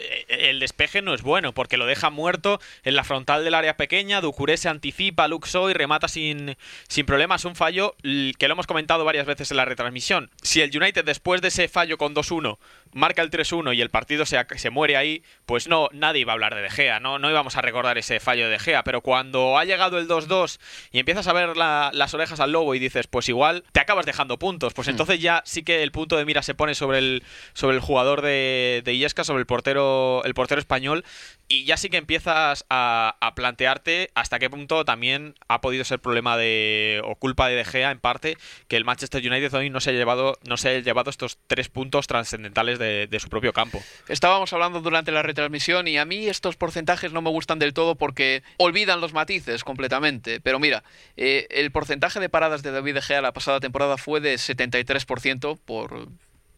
eh, 0.00 0.49
el 0.50 0.61
despeje 0.61 1.03
no 1.03 1.15
es 1.15 1.23
bueno 1.23 1.53
porque 1.53 1.77
lo 1.77 1.87
deja 1.87 2.11
muerto 2.11 2.61
en 2.85 2.97
la 2.97 3.05
frontal 3.05 3.45
del 3.45 3.55
área 3.55 3.77
pequeña. 3.77 4.21
Ducuré 4.21 4.57
se 4.57 4.69
anticipa, 4.69 5.29
Luxo 5.29 5.71
y 5.71 5.75
remata 5.75 6.09
sin, 6.09 6.57
sin 6.89 7.07
problemas. 7.07 7.45
Un 7.45 7.57
fallo 7.57 7.95
que 8.03 8.49
lo 8.49 8.53
hemos 8.53 8.67
comentado 8.67 9.05
varias 9.05 9.27
veces 9.27 9.50
en 9.50 9.59
la 9.59 9.65
retransmisión. 9.65 10.31
Si 10.43 10.61
el 10.61 10.77
United 10.77 11.05
después 11.05 11.43
de 11.43 11.49
ese 11.49 11.69
fallo 11.69 11.99
con 11.99 12.15
2-1 12.15 12.59
marca 12.92 13.23
el 13.23 13.30
3-1 13.30 13.75
y 13.75 13.80
el 13.80 13.90
partido 13.90 14.26
se, 14.26 14.38
se, 14.56 14.70
muere 14.70 14.97
ahí, 14.97 15.23
pues 15.47 15.68
no, 15.68 15.88
nadie 15.92 16.23
iba 16.23 16.32
a 16.32 16.35
hablar 16.35 16.54
de 16.54 16.62
De 16.62 16.70
Gea, 16.70 17.00
no, 17.00 17.18
no 17.18 17.30
íbamos 17.30 17.56
a 17.56 17.62
recordar 17.62 17.99
ese 17.99 18.20
fallo 18.20 18.44
de 18.44 18.52
De 18.52 18.59
Gea, 18.59 18.85
pero 18.85 19.00
cuando 19.00 19.59
ha 19.59 19.64
llegado 19.64 19.99
el 19.99 20.09
2-2 20.09 20.59
y 20.92 20.99
empiezas 20.99 21.26
a 21.26 21.32
ver 21.32 21.56
las 21.56 22.14
orejas 22.14 22.40
al 22.40 22.52
lobo 22.52 22.75
y 22.75 22.78
dices, 22.78 23.06
pues 23.06 23.28
igual 23.28 23.64
te 23.73 23.80
acabas 23.80 24.06
dejando 24.06 24.38
puntos, 24.38 24.75
pues 24.75 24.88
hmm. 24.88 24.90
entonces 24.90 25.20
ya 25.20 25.42
sí 25.44 25.62
que 25.62 25.82
el 25.82 25.92
punto 25.92 26.16
de 26.16 26.25
mira 26.25 26.42
se 26.42 26.54
pone 26.54 26.75
sobre 26.75 26.99
el, 26.99 27.23
sobre 27.52 27.76
el 27.76 27.82
jugador 27.82 28.23
de, 28.23 28.82
de 28.85 28.97
Iesca, 28.97 29.25
sobre 29.25 29.40
el 29.40 29.47
portero, 29.47 30.23
el 30.25 30.35
portero 30.35 30.61
español, 30.61 31.04
y 31.50 31.64
ya 31.64 31.76
sí 31.76 31.90
que 31.90 31.97
empiezas 31.97 32.64
a, 32.71 33.16
plantearte 33.35 34.11
hasta 34.14 34.38
qué 34.38 34.49
punto 34.49 34.85
también 34.85 35.35
ha 35.49 35.61
podido 35.61 35.85
ser 35.85 35.99
problema 35.99 36.37
de 36.37 37.00
o 37.04 37.16
culpa 37.16 37.49
de 37.49 37.57
De 37.57 37.64
Gea 37.64 37.90
en 37.90 37.99
parte 37.99 38.37
que 38.69 38.76
el 38.76 38.85
Manchester 38.85 39.21
United 39.21 39.52
hoy 39.54 39.69
no 39.69 39.80
se 39.80 39.90
ha 39.90 39.92
llevado 39.92 40.38
no 40.45 40.57
se 40.57 40.69
ha 40.69 40.78
llevado 40.78 41.11
estos 41.11 41.38
tres 41.47 41.69
puntos 41.69 42.07
trascendentales 42.07 42.78
de, 42.78 43.09
su 43.21 43.28
propio 43.28 43.52
campo. 43.52 43.83
Estábamos 44.09 44.52
hablando 44.52 44.80
durante 44.80 45.11
la 45.11 45.23
retransmisión 45.23 45.88
y 45.88 45.99
a 45.99 46.04
mí 46.04 46.28
estos 46.28 46.57
porcentajes 46.57 47.12
no 47.12 47.21
me 47.21 47.30
gustan 47.30 47.59
del 47.59 47.75
todo 47.75 47.97
porque 47.97 48.42
olvidan 48.57 49.00
los 49.00 49.12
matices 49.12 49.64
completamente. 49.64 50.40
Pero 50.40 50.61
mira, 50.61 50.85
eh, 51.16 51.49
el 51.50 51.73
porcentaje 51.73 52.21
de 52.21 52.28
paradas 52.28 52.62
de 52.62 52.71
David 52.71 52.95
De 52.95 53.02
Gea 53.02 53.21
la 53.21 53.33
pasada 53.33 53.59
temporada 53.59 53.97
fue 53.97 54.21
de 54.21 54.35
73% 54.35 55.59
por 55.64 56.09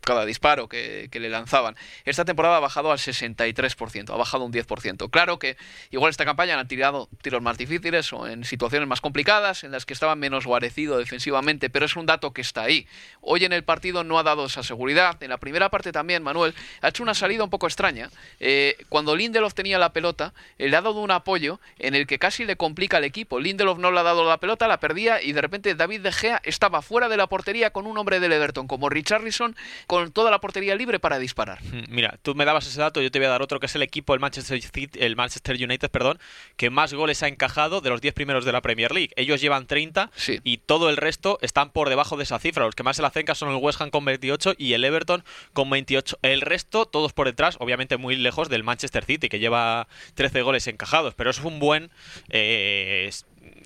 cada 0.03 0.25
disparo 0.25 0.69
que, 0.69 1.09
le 1.13 1.31
lanzaban. 1.31 1.77
Esta 2.05 2.25
temporada 2.25 2.57
ha 2.57 2.61
bajado 2.61 2.91
al 2.91 2.99
63%, 2.99 4.11
ha 4.11 4.17
bajado 4.17 4.45
un 4.45 4.53
10%. 4.53 5.11
Claro 5.11 5.39
que 5.39 5.57
igual 5.91 6.11
esta 6.11 6.25
campaña 6.25 6.59
han 6.59 6.69
tirado 6.69 7.09
tiros 7.23 7.43
más 7.43 7.59
difíciles 7.59 8.13
o 8.13 8.27
en 8.27 8.45
situaciones 8.45 8.89
más 8.89 9.01
complicadas, 9.01 9.65
en 9.65 9.71
las 9.71 9.87
que 9.87 9.93
estaba 9.93 10.17
menos 10.17 10.47
guarecido 10.47 10.99
defensivamente, 10.99 11.71
pero 11.71 11.87
es 11.87 11.97
un 11.97 12.07
dato 12.07 12.33
que 12.33 12.41
está 12.41 12.63
ahí. 12.63 12.87
Hoy 13.21 13.45
en 13.45 13.53
el 13.53 13.63
partido 13.63 14.05
no 14.05 14.19
ha 14.19 14.23
dado 14.23 14.47
esa 14.47 14.63
seguridad. 14.63 15.23
En 15.23 15.31
la 15.31 15.39
primera 15.39 15.71
parte 15.71 15.93
también, 15.93 16.23
Manuel, 16.23 16.55
ha 16.81 16.89
hecho 16.89 17.03
una 17.03 17.15
salida 17.15 17.45
un 17.45 17.51
poco 17.51 17.67
extraña. 17.67 18.11
Eh, 18.41 18.77
cuando 18.89 19.15
Lindelof 19.15 19.55
tenía 19.55 19.79
la 19.79 19.93
pelota, 19.93 20.35
eh, 20.59 20.69
le 20.69 20.77
ha 20.77 20.83
dado 20.83 21.01
un 21.01 21.11
apoyo 21.11 21.61
en 21.79 21.95
el 21.95 22.07
que 22.07 22.19
casi 22.19 22.45
le 22.45 22.57
complica 22.57 22.97
al 22.97 23.05
equipo. 23.05 23.39
Lindelof 23.39 23.79
no 23.79 23.93
le 23.93 24.01
ha 24.01 24.03
dado 24.03 24.29
la 24.29 24.39
pelota, 24.39 24.67
la 24.67 24.81
perdía 24.81 25.23
y 25.23 25.33
de 25.33 25.41
repente 25.41 25.75
David 25.75 26.01
De 26.01 26.13
Gea 26.13 26.41
estaba 26.45 26.83
fuera 26.83 27.09
de 27.09 27.17
la 27.17 27.29
portería 27.29 27.71
con 27.71 27.87
un 27.87 27.97
hombre 27.99 28.21
del 28.21 28.33
Everton 28.33 28.67
como 28.67 28.89
Richarlison 28.89 29.57
con 29.93 30.11
toda 30.11 30.31
la 30.31 30.41
portería 30.41 30.75
libre 30.75 30.99
para 30.99 31.19
disparar. 31.19 31.59
Mira, 31.91 32.19
tú 32.23 32.35
me 32.35 32.47
dabas 32.47 32.67
ese 32.67 32.81
dato, 32.81 33.03
yo 33.03 33.11
te 33.11 33.19
voy 33.19 33.27
a 33.27 33.29
dar 33.29 33.43
otro, 33.43 33.61
que 33.61 33.67
es 33.67 33.75
el 33.75 33.83
equipo, 33.83 34.15
el 34.15 34.21
Manchester, 34.21 34.59
el 34.95 35.17
Manchester 35.17 35.55
United, 35.63 35.91
perdón, 35.91 36.19
que 36.57 36.71
más 36.71 36.95
goles 36.95 37.23
ha 37.23 37.29
encajado 37.29 37.83
de 37.83 37.91
los 37.91 38.01
10 38.01 38.15
primeros 38.15 38.47
de 38.47 38.53
la 38.53 38.63
Premier 38.63 38.91
League. 38.91 39.11
Ellos 39.17 39.43
llevan 39.43 39.67
30 39.67 40.11
y 40.45 40.57
todo 40.57 40.89
el 40.89 40.97
resto 40.97 41.39
están 41.43 41.69
por 41.73 41.91
debajo 41.91 42.17
de 42.17 42.23
esa 42.23 42.39
cifra. 42.39 42.65
Los 42.65 42.75
que 42.75 42.85
más 42.85 42.97
se 42.97 43.03
la 43.03 43.09
acercan 43.09 43.37
son 43.37 43.51
el 43.51 43.57
West 43.57 43.83
Ham 43.83 43.91
con 43.91 44.07
28 44.07 44.55
y 44.57 44.73
el 44.73 44.83
Everton 44.83 45.25
con 45.53 45.69
28. 45.69 46.21
El 46.23 46.41
resto, 46.41 46.87
todos 46.87 47.13
por 47.13 47.27
detrás, 47.27 47.59
obviamente 47.61 47.99
muy 47.99 48.17
lejos 48.17 48.49
del 48.49 48.65
Manchester 48.65 49.05
City, 49.05 49.29
que 49.29 49.41
lleva 49.41 49.89
13 50.15 50.41
goles 50.41 50.69
encajados. 50.69 51.13
Pero 51.13 51.29
es 51.29 51.39
un 51.41 51.59
buen... 51.59 51.91
Eh, 52.31 53.11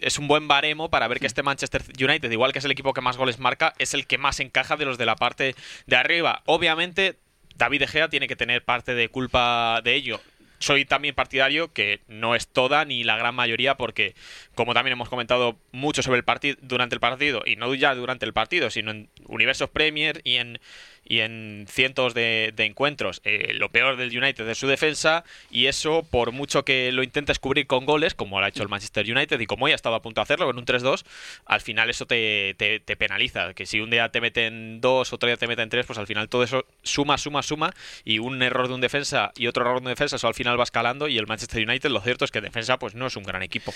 es 0.01 0.19
un 0.19 0.29
buen 0.29 0.49
baremo 0.49 0.91
para 0.91 1.09
ver 1.09 1.21
que 1.21 1.27
este 1.27 1.43
Manchester 1.43 1.83
United, 1.99 2.31
igual 2.31 2.53
que 2.53 2.59
es 2.59 2.65
el 2.65 2.71
equipo 2.71 2.93
que 2.93 3.01
más 3.01 3.17
goles 3.17 3.39
marca, 3.39 3.75
es 3.79 3.95
el 3.95 4.07
que 4.07 4.19
más 4.19 4.41
encaja 4.41 4.77
de 4.77 4.85
los 4.85 4.99
de 4.99 5.07
la 5.07 5.17
parte 5.17 5.55
de 5.87 5.97
arriba. 5.97 6.43
Obviamente, 6.47 7.17
David 7.57 7.81
De 7.81 7.87
Gea 7.87 8.09
tiene 8.09 8.29
que 8.29 8.37
tener 8.37 8.65
parte 8.65 8.95
de 8.95 9.09
culpa 9.09 9.81
de 9.83 9.95
ello 9.95 10.21
soy 10.59 10.85
también 10.85 11.15
partidario 11.15 11.73
que 11.73 12.01
no 12.09 12.35
es 12.35 12.49
toda 12.49 12.85
ni 12.85 13.05
la 13.05 13.17
gran 13.17 13.35
mayoría 13.35 13.77
porque 13.77 14.15
como 14.55 14.75
también 14.75 14.93
hemos 14.93 15.09
comentado 15.09 15.59
mucho 15.73 16.03
sobre 16.03 16.19
el 16.19 16.25
partido 16.25 16.57
durante 16.63 16.95
el 16.95 17.01
partido 17.01 17.43
y 17.45 17.57
no 17.57 17.73
ya 17.75 17.95
durante 17.95 18.25
el 18.25 18.33
partido 18.33 18.71
sino 18.71 18.93
universos 19.29 19.71
Premier 19.71 20.21
y 20.25 20.37
en 20.37 20.59
y 21.07 21.21
en 21.21 21.67
cientos 21.69 22.15
de, 22.15 22.53
encuentros. 22.59 23.21
Eh, 23.25 23.55
lo 23.55 23.71
peor 23.71 23.97
del 23.97 24.17
United 24.17 24.49
es 24.49 24.59
su 24.59 24.67
defensa 24.67 25.25
y 25.51 25.67
eso 25.67 26.03
por 26.11 26.33
mucho 26.33 26.65
que 26.65 26.91
lo 26.93 27.03
intentes 27.03 27.39
cubrir 27.39 27.67
con 27.67 27.87
goles 27.87 28.15
como 28.15 28.41
lo 28.41 28.47
ha 28.47 28.49
hecho 28.49 28.63
el 28.63 28.69
Manchester 28.69 29.07
United 29.09 29.39
y 29.39 29.47
como 29.47 29.69
ya 29.69 29.75
estaba 29.75 29.97
a 29.97 30.03
punto 30.03 30.21
de 30.21 30.23
hacerlo 30.25 30.47
con 30.47 30.59
un 30.59 30.67
3-2 30.67 31.05
al 31.45 31.61
final 31.61 31.91
eso 31.91 32.07
te, 32.07 32.55
te, 32.59 32.97
penaliza. 32.97 33.55
Que 33.55 33.67
si 33.67 33.81
un 33.81 33.91
día 33.91 34.09
te 34.09 34.21
meten 34.21 34.81
dos 34.81 35.13
otro 35.13 35.29
día 35.29 35.37
te 35.37 35.47
meten 35.47 35.69
tres 35.69 35.87
pues 35.87 35.99
al 35.99 36.07
final 36.07 36.29
todo 36.29 36.43
eso 36.43 36.67
suma 36.83 37.19
suma 37.19 37.43
suma 37.43 37.73
y 38.05 38.19
un 38.19 38.43
error 38.43 38.69
de 38.69 38.75
un 38.75 38.81
defensa 38.81 39.33
y 39.37 39.47
otro 39.47 39.63
error 39.63 39.81
de 39.81 39.87
un 39.87 39.93
defensa 39.93 40.17
eso 40.17 40.27
al 40.27 40.35
final 40.35 40.59
va 40.59 40.65
escalando 40.65 41.07
y 41.07 41.19
el 41.19 41.27
Manchester 41.27 41.67
United 41.67 41.91
lo 41.91 42.01
cierto 42.01 42.25
es 42.25 42.31
que 42.31 42.41
defensa 42.41 42.79
pues 42.79 42.95
no 42.95 43.07
es 43.07 43.17
un 43.17 43.23
gran 43.23 43.43
equipo. 43.43 43.73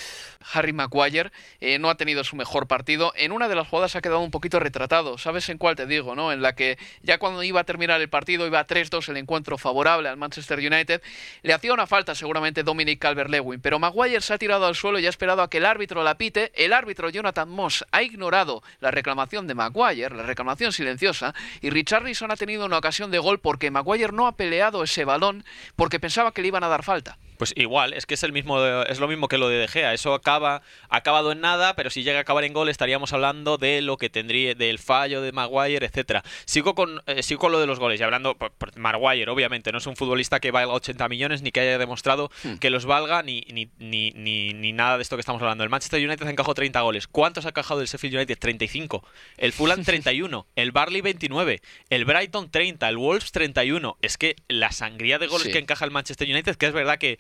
Harry 0.53 0.73
Maguire 0.73 1.31
eh, 1.61 1.79
no 1.79 1.91
ha 1.91 1.97
tenido 1.97 2.25
su 2.25 2.35
mejor 2.35 2.67
partido. 2.67 3.13
En 3.17 3.31
una 3.31 3.49
de 3.49 3.55
las 3.55 3.69
jugadas 3.69 3.95
ha 3.95 4.01
quedado 4.01 4.21
un 4.21 4.31
poquito 4.33 4.59
retratado 4.59 5.17
sabes 5.19 5.40
en 5.49 5.59
cuál 5.59 5.77
te 5.77 5.87
digo 5.87 6.15
no 6.15 6.33
en 6.33 6.43
la 6.43 6.55
que 6.55 6.79
ya 7.03 7.19
cuando 7.19 7.43
iba 7.43 7.61
a 7.61 7.65
terminar 7.65 8.01
el 8.01 8.09
partido, 8.09 8.47
iba 8.47 8.67
3-2 8.67 9.09
el 9.09 9.17
encuentro 9.17 9.59
favorable 9.59 10.09
al 10.09 10.17
Manchester 10.17 10.59
United, 10.59 11.03
le 11.43 11.53
hacía 11.53 11.73
una 11.73 11.87
falta 11.87 12.15
seguramente 12.15 12.63
Dominic 12.63 13.01
Calvert-Lewin, 13.01 13.61
pero 13.61 13.79
Maguire 13.79 14.21
se 14.21 14.35
ha 14.35 14.39
tirado 14.39 14.67
al 14.67 14.75
suelo 14.75 14.99
y 14.99 15.07
ha 15.07 15.09
esperado 15.09 15.43
a 15.43 15.51
que 15.51 15.59
el 15.59 15.67
árbitro 15.67 16.03
la 16.03 16.17
pite. 16.17 16.53
El 16.55 16.73
árbitro 16.73 17.09
Jonathan 17.11 17.49
Moss 17.49 17.85
ha 17.91 18.03
ignorado 18.03 18.63
la 18.81 18.91
reclamación 18.91 19.47
de 19.47 19.55
Maguire, 19.55 20.15
la 20.15 20.25
reclamación 20.25 20.73
silenciosa, 20.73 21.35
y 21.61 21.71
Richarlison 21.71 22.31
ha 22.31 22.37
tenido 22.37 22.67
una 22.67 22.79
ocasión 22.79 23.11
de 23.11 23.19
gol 23.19 23.41
porque 23.41 23.71
Maguire 23.71 24.13
no 24.13 24.27
ha 24.27 24.37
peleado 24.37 24.83
ese 24.83 25.05
balón 25.05 25.45
porque 25.77 26.01
pensaba 26.01 26.33
que 26.33 26.43
le 26.43 26.49
iban 26.49 26.65
a 26.65 26.69
dar 26.69 26.83
falta. 26.83 27.19
Pues 27.41 27.55
igual, 27.57 27.95
es 27.95 28.05
que 28.05 28.13
es 28.13 28.23
el 28.23 28.35
mismo 28.35 28.63
es 28.83 29.01
lo 29.01 29.09
mismo 29.09 29.27
que 29.27 29.39
lo 29.39 29.49
de 29.49 29.57
De 29.57 29.67
Gea, 29.67 29.95
eso 29.95 30.13
acaba 30.13 30.61
acabado 30.91 31.33
en 31.33 31.41
nada, 31.41 31.75
pero 31.75 31.89
si 31.89 32.03
llega 32.03 32.19
a 32.19 32.21
acabar 32.21 32.45
en 32.45 32.53
gol 32.53 32.69
estaríamos 32.69 33.15
hablando 33.15 33.57
de 33.57 33.81
lo 33.81 33.97
que 33.97 34.11
tendría 34.11 34.55
del 34.55 34.79
fallo 34.79 35.23
de 35.23 35.33
Maguire, 35.33 35.87
etcétera. 35.87 36.23
Sigo 36.45 36.75
con 36.75 37.01
eh, 37.07 37.23
sigo 37.23 37.41
con 37.41 37.53
lo 37.53 37.59
de 37.59 37.67
los 37.67 37.79
goles 37.79 37.99
y 37.99 38.03
hablando 38.03 38.37
por, 38.37 38.53
Maguire, 38.77 39.31
obviamente, 39.31 39.73
no 39.73 39.79
es 39.79 39.87
un 39.87 39.97
futbolista 39.97 40.39
que 40.39 40.51
valga 40.51 40.75
80 40.75 41.09
millones 41.09 41.41
ni 41.41 41.51
que 41.51 41.61
haya 41.61 41.79
demostrado 41.79 42.31
hmm. 42.45 42.57
que 42.57 42.69
los 42.69 42.85
valga 42.85 43.23
ni 43.23 43.41
ni, 43.51 43.71
ni, 43.79 44.11
ni, 44.11 44.73
nada 44.75 44.99
de 44.99 45.03
esto 45.03 45.17
que 45.17 45.21
estamos 45.21 45.41
hablando. 45.41 45.65
El 45.65 45.71
Manchester 45.71 46.07
United 46.07 46.29
encajó 46.29 46.53
30 46.53 46.79
goles. 46.83 47.07
¿Cuántos 47.07 47.47
ha 47.47 47.49
encajado 47.49 47.81
el 47.81 47.87
Sheffield 47.87 48.17
United? 48.17 48.39
35. 48.39 49.03
El 49.39 49.55
Fulham 49.55 49.83
31, 49.87 50.47
el 50.57 50.73
Barley 50.73 51.01
29, 51.01 51.63
el 51.89 52.05
Brighton 52.05 52.51
30, 52.51 52.87
el 52.87 52.99
Wolves 52.99 53.33
31. 53.33 53.97
Es 54.03 54.19
que 54.19 54.37
la 54.49 54.73
sangría 54.73 55.19
de 55.19 55.27
goles 55.27 55.49
que 55.49 55.59
encaja 55.59 55.87
el 55.87 55.91
Manchester 55.91 56.29
United, 56.29 56.57
que 56.57 56.67
es 56.67 56.75
verdad 56.75 56.99
que 56.99 57.19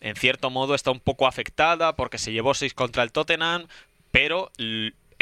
en 0.00 0.16
cierto 0.16 0.50
modo 0.50 0.74
está 0.74 0.90
un 0.90 1.00
poco 1.00 1.26
afectada 1.26 1.96
porque 1.96 2.18
se 2.18 2.32
llevó 2.32 2.54
6 2.54 2.74
contra 2.74 3.02
el 3.02 3.12
Tottenham, 3.12 3.66
pero 4.10 4.50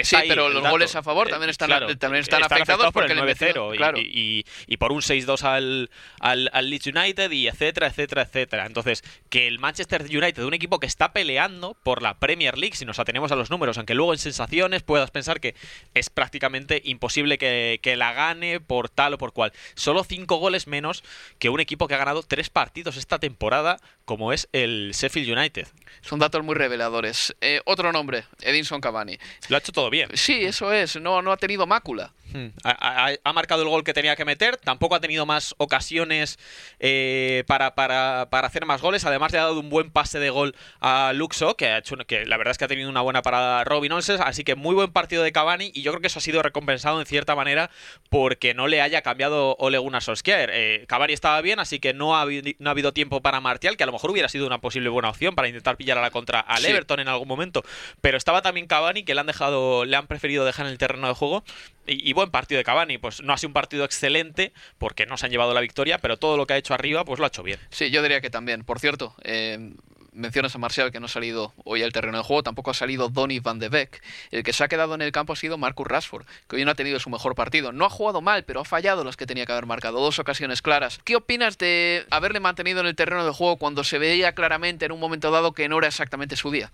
sí, 0.02 0.16
pero 0.28 0.48
los 0.48 0.68
goles 0.68 0.94
a 0.94 1.02
favor 1.02 1.28
también 1.28 1.50
están, 1.50 1.70
también 1.98 2.22
están, 2.22 2.42
afectados, 2.42 2.92
por 2.92 3.10
el 3.10 3.18
9-0 3.18 3.96
y, 3.98 4.44
y, 4.66 4.76
por 4.76 4.92
un 4.92 5.00
6-2 5.00 5.42
al, 5.42 5.90
al, 6.20 6.50
al, 6.52 6.70
Leeds 6.70 6.86
United 6.88 7.30
y 7.30 7.48
etcétera, 7.48 7.86
etcétera, 7.86 8.22
etcétera. 8.22 8.66
Entonces, 8.66 9.02
que 9.30 9.46
el 9.46 9.58
Manchester 9.58 10.02
United, 10.02 10.42
un 10.42 10.54
equipo 10.54 10.78
que 10.78 10.86
está 10.86 11.12
peleando 11.12 11.74
por 11.82 12.02
la 12.02 12.18
Premier 12.18 12.58
League, 12.58 12.76
si 12.76 12.84
nos 12.84 12.98
atenemos 12.98 13.32
a 13.32 13.36
los 13.36 13.50
números, 13.50 13.78
aunque 13.78 13.94
luego 13.94 14.12
en 14.12 14.18
sensaciones 14.18 14.82
puedas 14.82 15.10
pensar 15.10 15.40
que 15.40 15.54
es 15.94 16.10
prácticamente 16.10 16.82
imposible 16.84 17.38
que, 17.38 17.80
que 17.82 17.96
la 17.96 18.12
gane 18.12 18.60
por 18.60 18.88
tal 18.88 19.14
o 19.14 19.18
por 19.18 19.32
cual. 19.32 19.52
Solo 19.74 20.04
5 20.04 20.36
goles 20.36 20.66
menos 20.66 21.04
que 21.38 21.48
un 21.48 21.60
equipo 21.60 21.88
que 21.88 21.94
ha 21.94 21.98
ganado 21.98 22.22
3 22.22 22.50
partidos 22.50 22.96
esta 22.96 23.18
temporada, 23.18 23.78
como 24.04 24.32
es 24.32 24.48
el 24.52 24.92
Sheffield 24.94 25.38
United. 25.38 25.66
Son 26.02 26.18
datos 26.18 26.44
muy 26.44 26.54
reveladores. 26.54 27.34
Eh, 27.40 27.60
otro 27.64 27.92
nombre, 27.92 28.24
Edinson 28.42 28.80
Cavani. 28.80 29.18
Lo 29.48 29.56
ha 29.56 29.58
hecho 29.58 29.72
todo 29.72 29.85
Sí, 30.14 30.44
eso 30.44 30.72
es. 30.72 30.96
No, 31.00 31.22
no 31.22 31.32
ha 31.32 31.36
tenido 31.36 31.66
mácula. 31.66 32.12
Hmm. 32.36 32.48
Ha, 32.64 33.32
marcado 33.32 33.62
el 33.62 33.68
gol 33.68 33.82
que 33.82 33.94
tenía 33.94 34.14
que 34.14 34.26
meter, 34.26 34.58
tampoco 34.58 34.94
ha 34.94 35.00
tenido 35.00 35.24
más 35.24 35.54
ocasiones 35.56 36.38
eh, 36.80 37.44
para, 37.46 37.74
para, 37.74 38.24
hacer 38.24 38.66
más 38.66 38.82
goles, 38.82 39.06
además 39.06 39.32
le 39.32 39.38
ha 39.38 39.44
dado 39.44 39.58
un 39.58 39.70
buen 39.70 39.90
pase 39.90 40.18
de 40.18 40.28
gol 40.28 40.54
a 40.80 41.12
Luxo, 41.14 41.56
que, 41.56 41.68
ha 41.68 41.78
hecho, 41.78 41.96
que 42.06 42.26
la 42.26 42.36
verdad 42.36 42.50
es 42.50 42.58
que 42.58 42.66
ha 42.66 42.68
tenido 42.68 42.90
una 42.90 43.00
buena 43.00 43.22
parada 43.22 43.64
Robin 43.64 43.92
Olsen, 43.92 44.20
así 44.20 44.44
que 44.44 44.54
muy 44.54 44.74
buen 44.74 44.92
partido 44.92 45.22
de 45.22 45.32
Cavani 45.32 45.70
y 45.72 45.80
yo 45.80 45.92
creo 45.92 46.02
que 46.02 46.08
eso 46.08 46.18
ha 46.18 46.22
sido 46.22 46.42
recompensado 46.42 47.00
en 47.00 47.06
cierta 47.06 47.34
manera 47.34 47.70
porque 48.10 48.52
no 48.52 48.66
le 48.66 48.82
haya 48.82 49.00
cambiado 49.00 49.56
Ole 49.58 49.78
Gunnar 49.78 50.02
Solskjaer. 50.02 50.50
Eh, 50.52 50.84
Cavani 50.88 51.14
estaba 51.14 51.40
bien, 51.40 51.58
así 51.58 51.78
que 51.78 51.94
no 51.94 52.18
ha, 52.18 52.26
no 52.58 52.68
ha 52.68 52.72
habido 52.72 52.92
tiempo 52.92 53.22
para 53.22 53.40
Martial, 53.40 53.78
que 53.78 53.84
a 53.84 53.86
lo 53.86 53.92
mejor 53.92 54.10
hubiera 54.10 54.28
sido 54.28 54.46
una 54.46 54.60
posible 54.60 54.90
buena 54.90 55.08
opción 55.08 55.34
para 55.34 55.48
intentar 55.48 55.78
pillar 55.78 55.96
a 55.96 56.02
la 56.02 56.10
contra 56.10 56.40
al 56.40 56.64
Everton 56.66 57.00
en 57.00 57.08
algún 57.08 57.28
momento, 57.28 57.62
pero 58.02 58.18
estaba 58.18 58.42
también 58.42 58.66
Cavani 58.66 59.04
que 59.04 59.14
le 59.14 59.20
han 59.20 59.26
dejado, 59.26 59.86
le 59.86 59.96
han 59.96 60.06
preferido 60.06 60.44
dejar 60.44 60.66
en 60.66 60.72
el 60.72 60.78
terreno 60.78 61.08
de 61.08 61.14
juego. 61.14 61.44
Y, 61.88 62.12
buen 62.26 62.32
partido 62.32 62.58
de 62.58 62.64
Cavani. 62.64 62.98
Pues 62.98 63.22
no 63.22 63.32
ha 63.32 63.38
sido 63.38 63.48
un 63.48 63.54
partido 63.54 63.84
excelente 63.84 64.52
porque 64.78 65.06
no 65.06 65.16
se 65.16 65.26
han 65.26 65.32
llevado 65.32 65.54
la 65.54 65.60
victoria, 65.60 65.98
pero 65.98 66.16
todo 66.16 66.36
lo 66.36 66.46
que 66.46 66.54
ha 66.54 66.56
hecho 66.56 66.74
arriba, 66.74 67.04
pues 67.04 67.18
lo 67.18 67.24
ha 67.24 67.28
hecho 67.28 67.42
bien. 67.42 67.58
Sí, 67.70 67.90
yo 67.90 68.02
diría 68.02 68.20
que 68.20 68.30
también. 68.30 68.64
Por 68.64 68.80
cierto, 68.80 69.14
eh, 69.22 69.72
mencionas 70.16 70.54
a 70.54 70.58
Marcial 70.58 70.90
que 70.90 70.98
no 70.98 71.06
ha 71.06 71.08
salido 71.10 71.52
hoy 71.64 71.82
al 71.82 71.92
terreno 71.92 72.18
de 72.18 72.24
juego, 72.24 72.42
tampoco 72.42 72.70
ha 72.70 72.74
salido 72.74 73.08
Donny 73.08 73.38
van 73.38 73.58
de 73.58 73.68
Beek. 73.68 74.02
El 74.30 74.42
que 74.42 74.52
se 74.52 74.64
ha 74.64 74.68
quedado 74.68 74.94
en 74.94 75.02
el 75.02 75.12
campo 75.12 75.32
ha 75.32 75.36
sido 75.36 75.58
Marcus 75.58 75.86
Rashford, 75.86 76.26
que 76.48 76.56
hoy 76.56 76.64
no 76.64 76.70
ha 76.70 76.74
tenido 76.74 76.98
su 76.98 77.10
mejor 77.10 77.34
partido. 77.34 77.72
No 77.72 77.84
ha 77.84 77.90
jugado 77.90 78.20
mal, 78.20 78.44
pero 78.44 78.60
ha 78.60 78.64
fallado 78.64 79.04
los 79.04 79.16
que 79.16 79.26
tenía 79.26 79.46
que 79.46 79.52
haber 79.52 79.66
marcado. 79.66 80.00
Dos 80.00 80.18
ocasiones 80.18 80.62
claras. 80.62 80.98
¿Qué 81.04 81.16
opinas 81.16 81.58
de 81.58 82.06
haberle 82.10 82.40
mantenido 82.40 82.80
en 82.80 82.86
el 82.86 82.96
terreno 82.96 83.24
de 83.24 83.32
juego 83.32 83.56
cuando 83.56 83.84
se 83.84 83.98
veía 83.98 84.32
claramente 84.32 84.86
en 84.86 84.92
un 84.92 85.00
momento 85.00 85.30
dado 85.30 85.52
que 85.52 85.68
no 85.68 85.78
era 85.78 85.88
exactamente 85.88 86.36
su 86.36 86.50
día? 86.50 86.72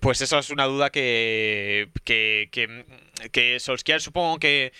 Pues 0.00 0.20
eso 0.20 0.38
es 0.38 0.50
una 0.50 0.66
duda 0.66 0.90
que, 0.90 1.88
que, 2.04 2.48
que, 2.52 2.84
que 3.32 3.58
Solskjaer 3.58 4.00
supongo 4.00 4.38
que 4.38 4.72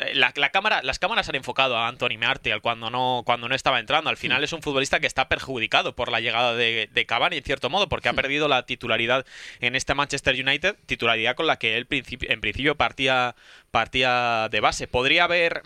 eh, 0.00 0.14
la, 0.14 0.32
cámara, 0.50 0.82
las 0.82 0.98
cámaras 0.98 1.28
han 1.28 1.34
enfocado 1.34 1.76
a 1.76 1.88
Anthony 1.88 2.16
Martial 2.18 2.62
cuando 2.62 2.90
no, 2.90 3.22
cuando 3.26 3.48
no 3.48 3.54
estaba 3.54 3.80
entrando. 3.80 4.08
Al 4.08 4.16
final 4.16 4.40
hmm. 4.40 4.44
es 4.44 4.52
un 4.52 4.62
futbolista 4.62 5.00
que 5.00 5.06
está 5.06 5.28
perjudicado 5.28 5.94
por 5.94 6.10
la 6.10 6.20
llegada 6.20 6.54
de, 6.54 6.88
de 6.92 7.06
Cavani, 7.06 7.38
en 7.38 7.44
cierto 7.44 7.70
modo, 7.70 7.88
porque 7.88 8.08
ha 8.08 8.12
hmm. 8.12 8.16
perdido 8.16 8.48
la 8.48 8.64
titularidad 8.64 9.26
en 9.60 9.76
este 9.76 9.94
Manchester 9.94 10.34
United, 10.34 10.76
titularidad 10.86 11.36
con 11.36 11.46
la 11.46 11.58
que 11.58 11.76
él 11.76 11.86
en 11.90 12.40
principio 12.40 12.76
partía, 12.76 13.34
partía 13.70 14.48
de 14.50 14.60
base. 14.60 14.86
Podría 14.86 15.24
haber 15.24 15.62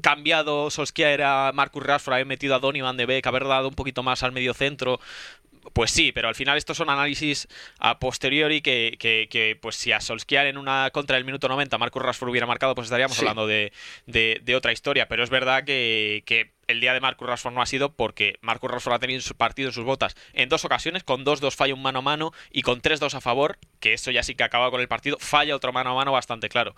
cambiado 0.00 0.70
Solskjaer 0.70 1.22
a 1.22 1.52
Marcus 1.52 1.82
Rashford, 1.82 2.14
haber 2.14 2.26
metido 2.26 2.54
a 2.54 2.60
Donny 2.60 2.80
Van 2.80 2.96
de 2.96 3.06
Beek, 3.06 3.26
haber 3.26 3.44
dado 3.44 3.68
un 3.68 3.74
poquito 3.74 4.02
más 4.02 4.22
al 4.22 4.32
medio 4.32 4.54
centro, 4.54 5.00
pues 5.72 5.90
sí, 5.90 6.12
pero 6.12 6.28
al 6.28 6.34
final 6.34 6.56
estos 6.56 6.76
son 6.76 6.90
análisis 6.90 7.48
a 7.78 7.98
posteriori 7.98 8.60
que, 8.60 8.96
que, 8.98 9.58
pues 9.60 9.76
si 9.76 9.92
a 9.92 10.00
Solskjaer 10.00 10.46
en 10.46 10.58
una 10.58 10.90
contra 10.90 11.16
del 11.16 11.24
minuto 11.24 11.48
90 11.48 11.78
Marcus 11.78 12.02
Rashford 12.02 12.30
hubiera 12.30 12.46
marcado, 12.46 12.74
pues 12.74 12.86
estaríamos 12.86 13.18
hablando 13.18 13.46
de, 13.46 13.72
de, 14.06 14.56
otra 14.56 14.72
historia. 14.72 15.08
Pero 15.08 15.24
es 15.24 15.30
verdad 15.30 15.64
que, 15.64 16.22
que 16.26 16.52
el 16.68 16.80
día 16.80 16.92
de 16.92 17.00
Marcus 17.00 17.26
Rashford 17.26 17.54
no 17.54 17.62
ha 17.62 17.66
sido 17.66 17.94
porque 17.94 18.38
Marcus 18.42 18.70
Rashford 18.70 18.94
ha 18.94 18.98
tenido 18.98 19.20
su 19.20 19.34
partido 19.34 19.68
en 19.68 19.74
sus 19.74 19.84
botas 19.84 20.16
en 20.34 20.48
dos 20.48 20.64
ocasiones, 20.64 21.02
con 21.02 21.24
2-2 21.24 21.54
falla 21.54 21.74
un 21.74 21.82
mano 21.82 22.00
a 22.00 22.02
mano 22.02 22.32
y 22.50 22.62
con 22.62 22.80
3-2 22.80 23.14
a 23.14 23.20
favor, 23.20 23.58
que 23.80 23.94
eso 23.94 24.10
ya 24.10 24.22
sí 24.22 24.34
que 24.34 24.44
acaba 24.44 24.70
con 24.70 24.80
el 24.80 24.88
partido, 24.88 25.16
falla 25.18 25.56
otro 25.56 25.72
mano 25.72 25.90
a 25.90 25.94
mano 25.94 26.12
bastante 26.12 26.48
claro. 26.48 26.74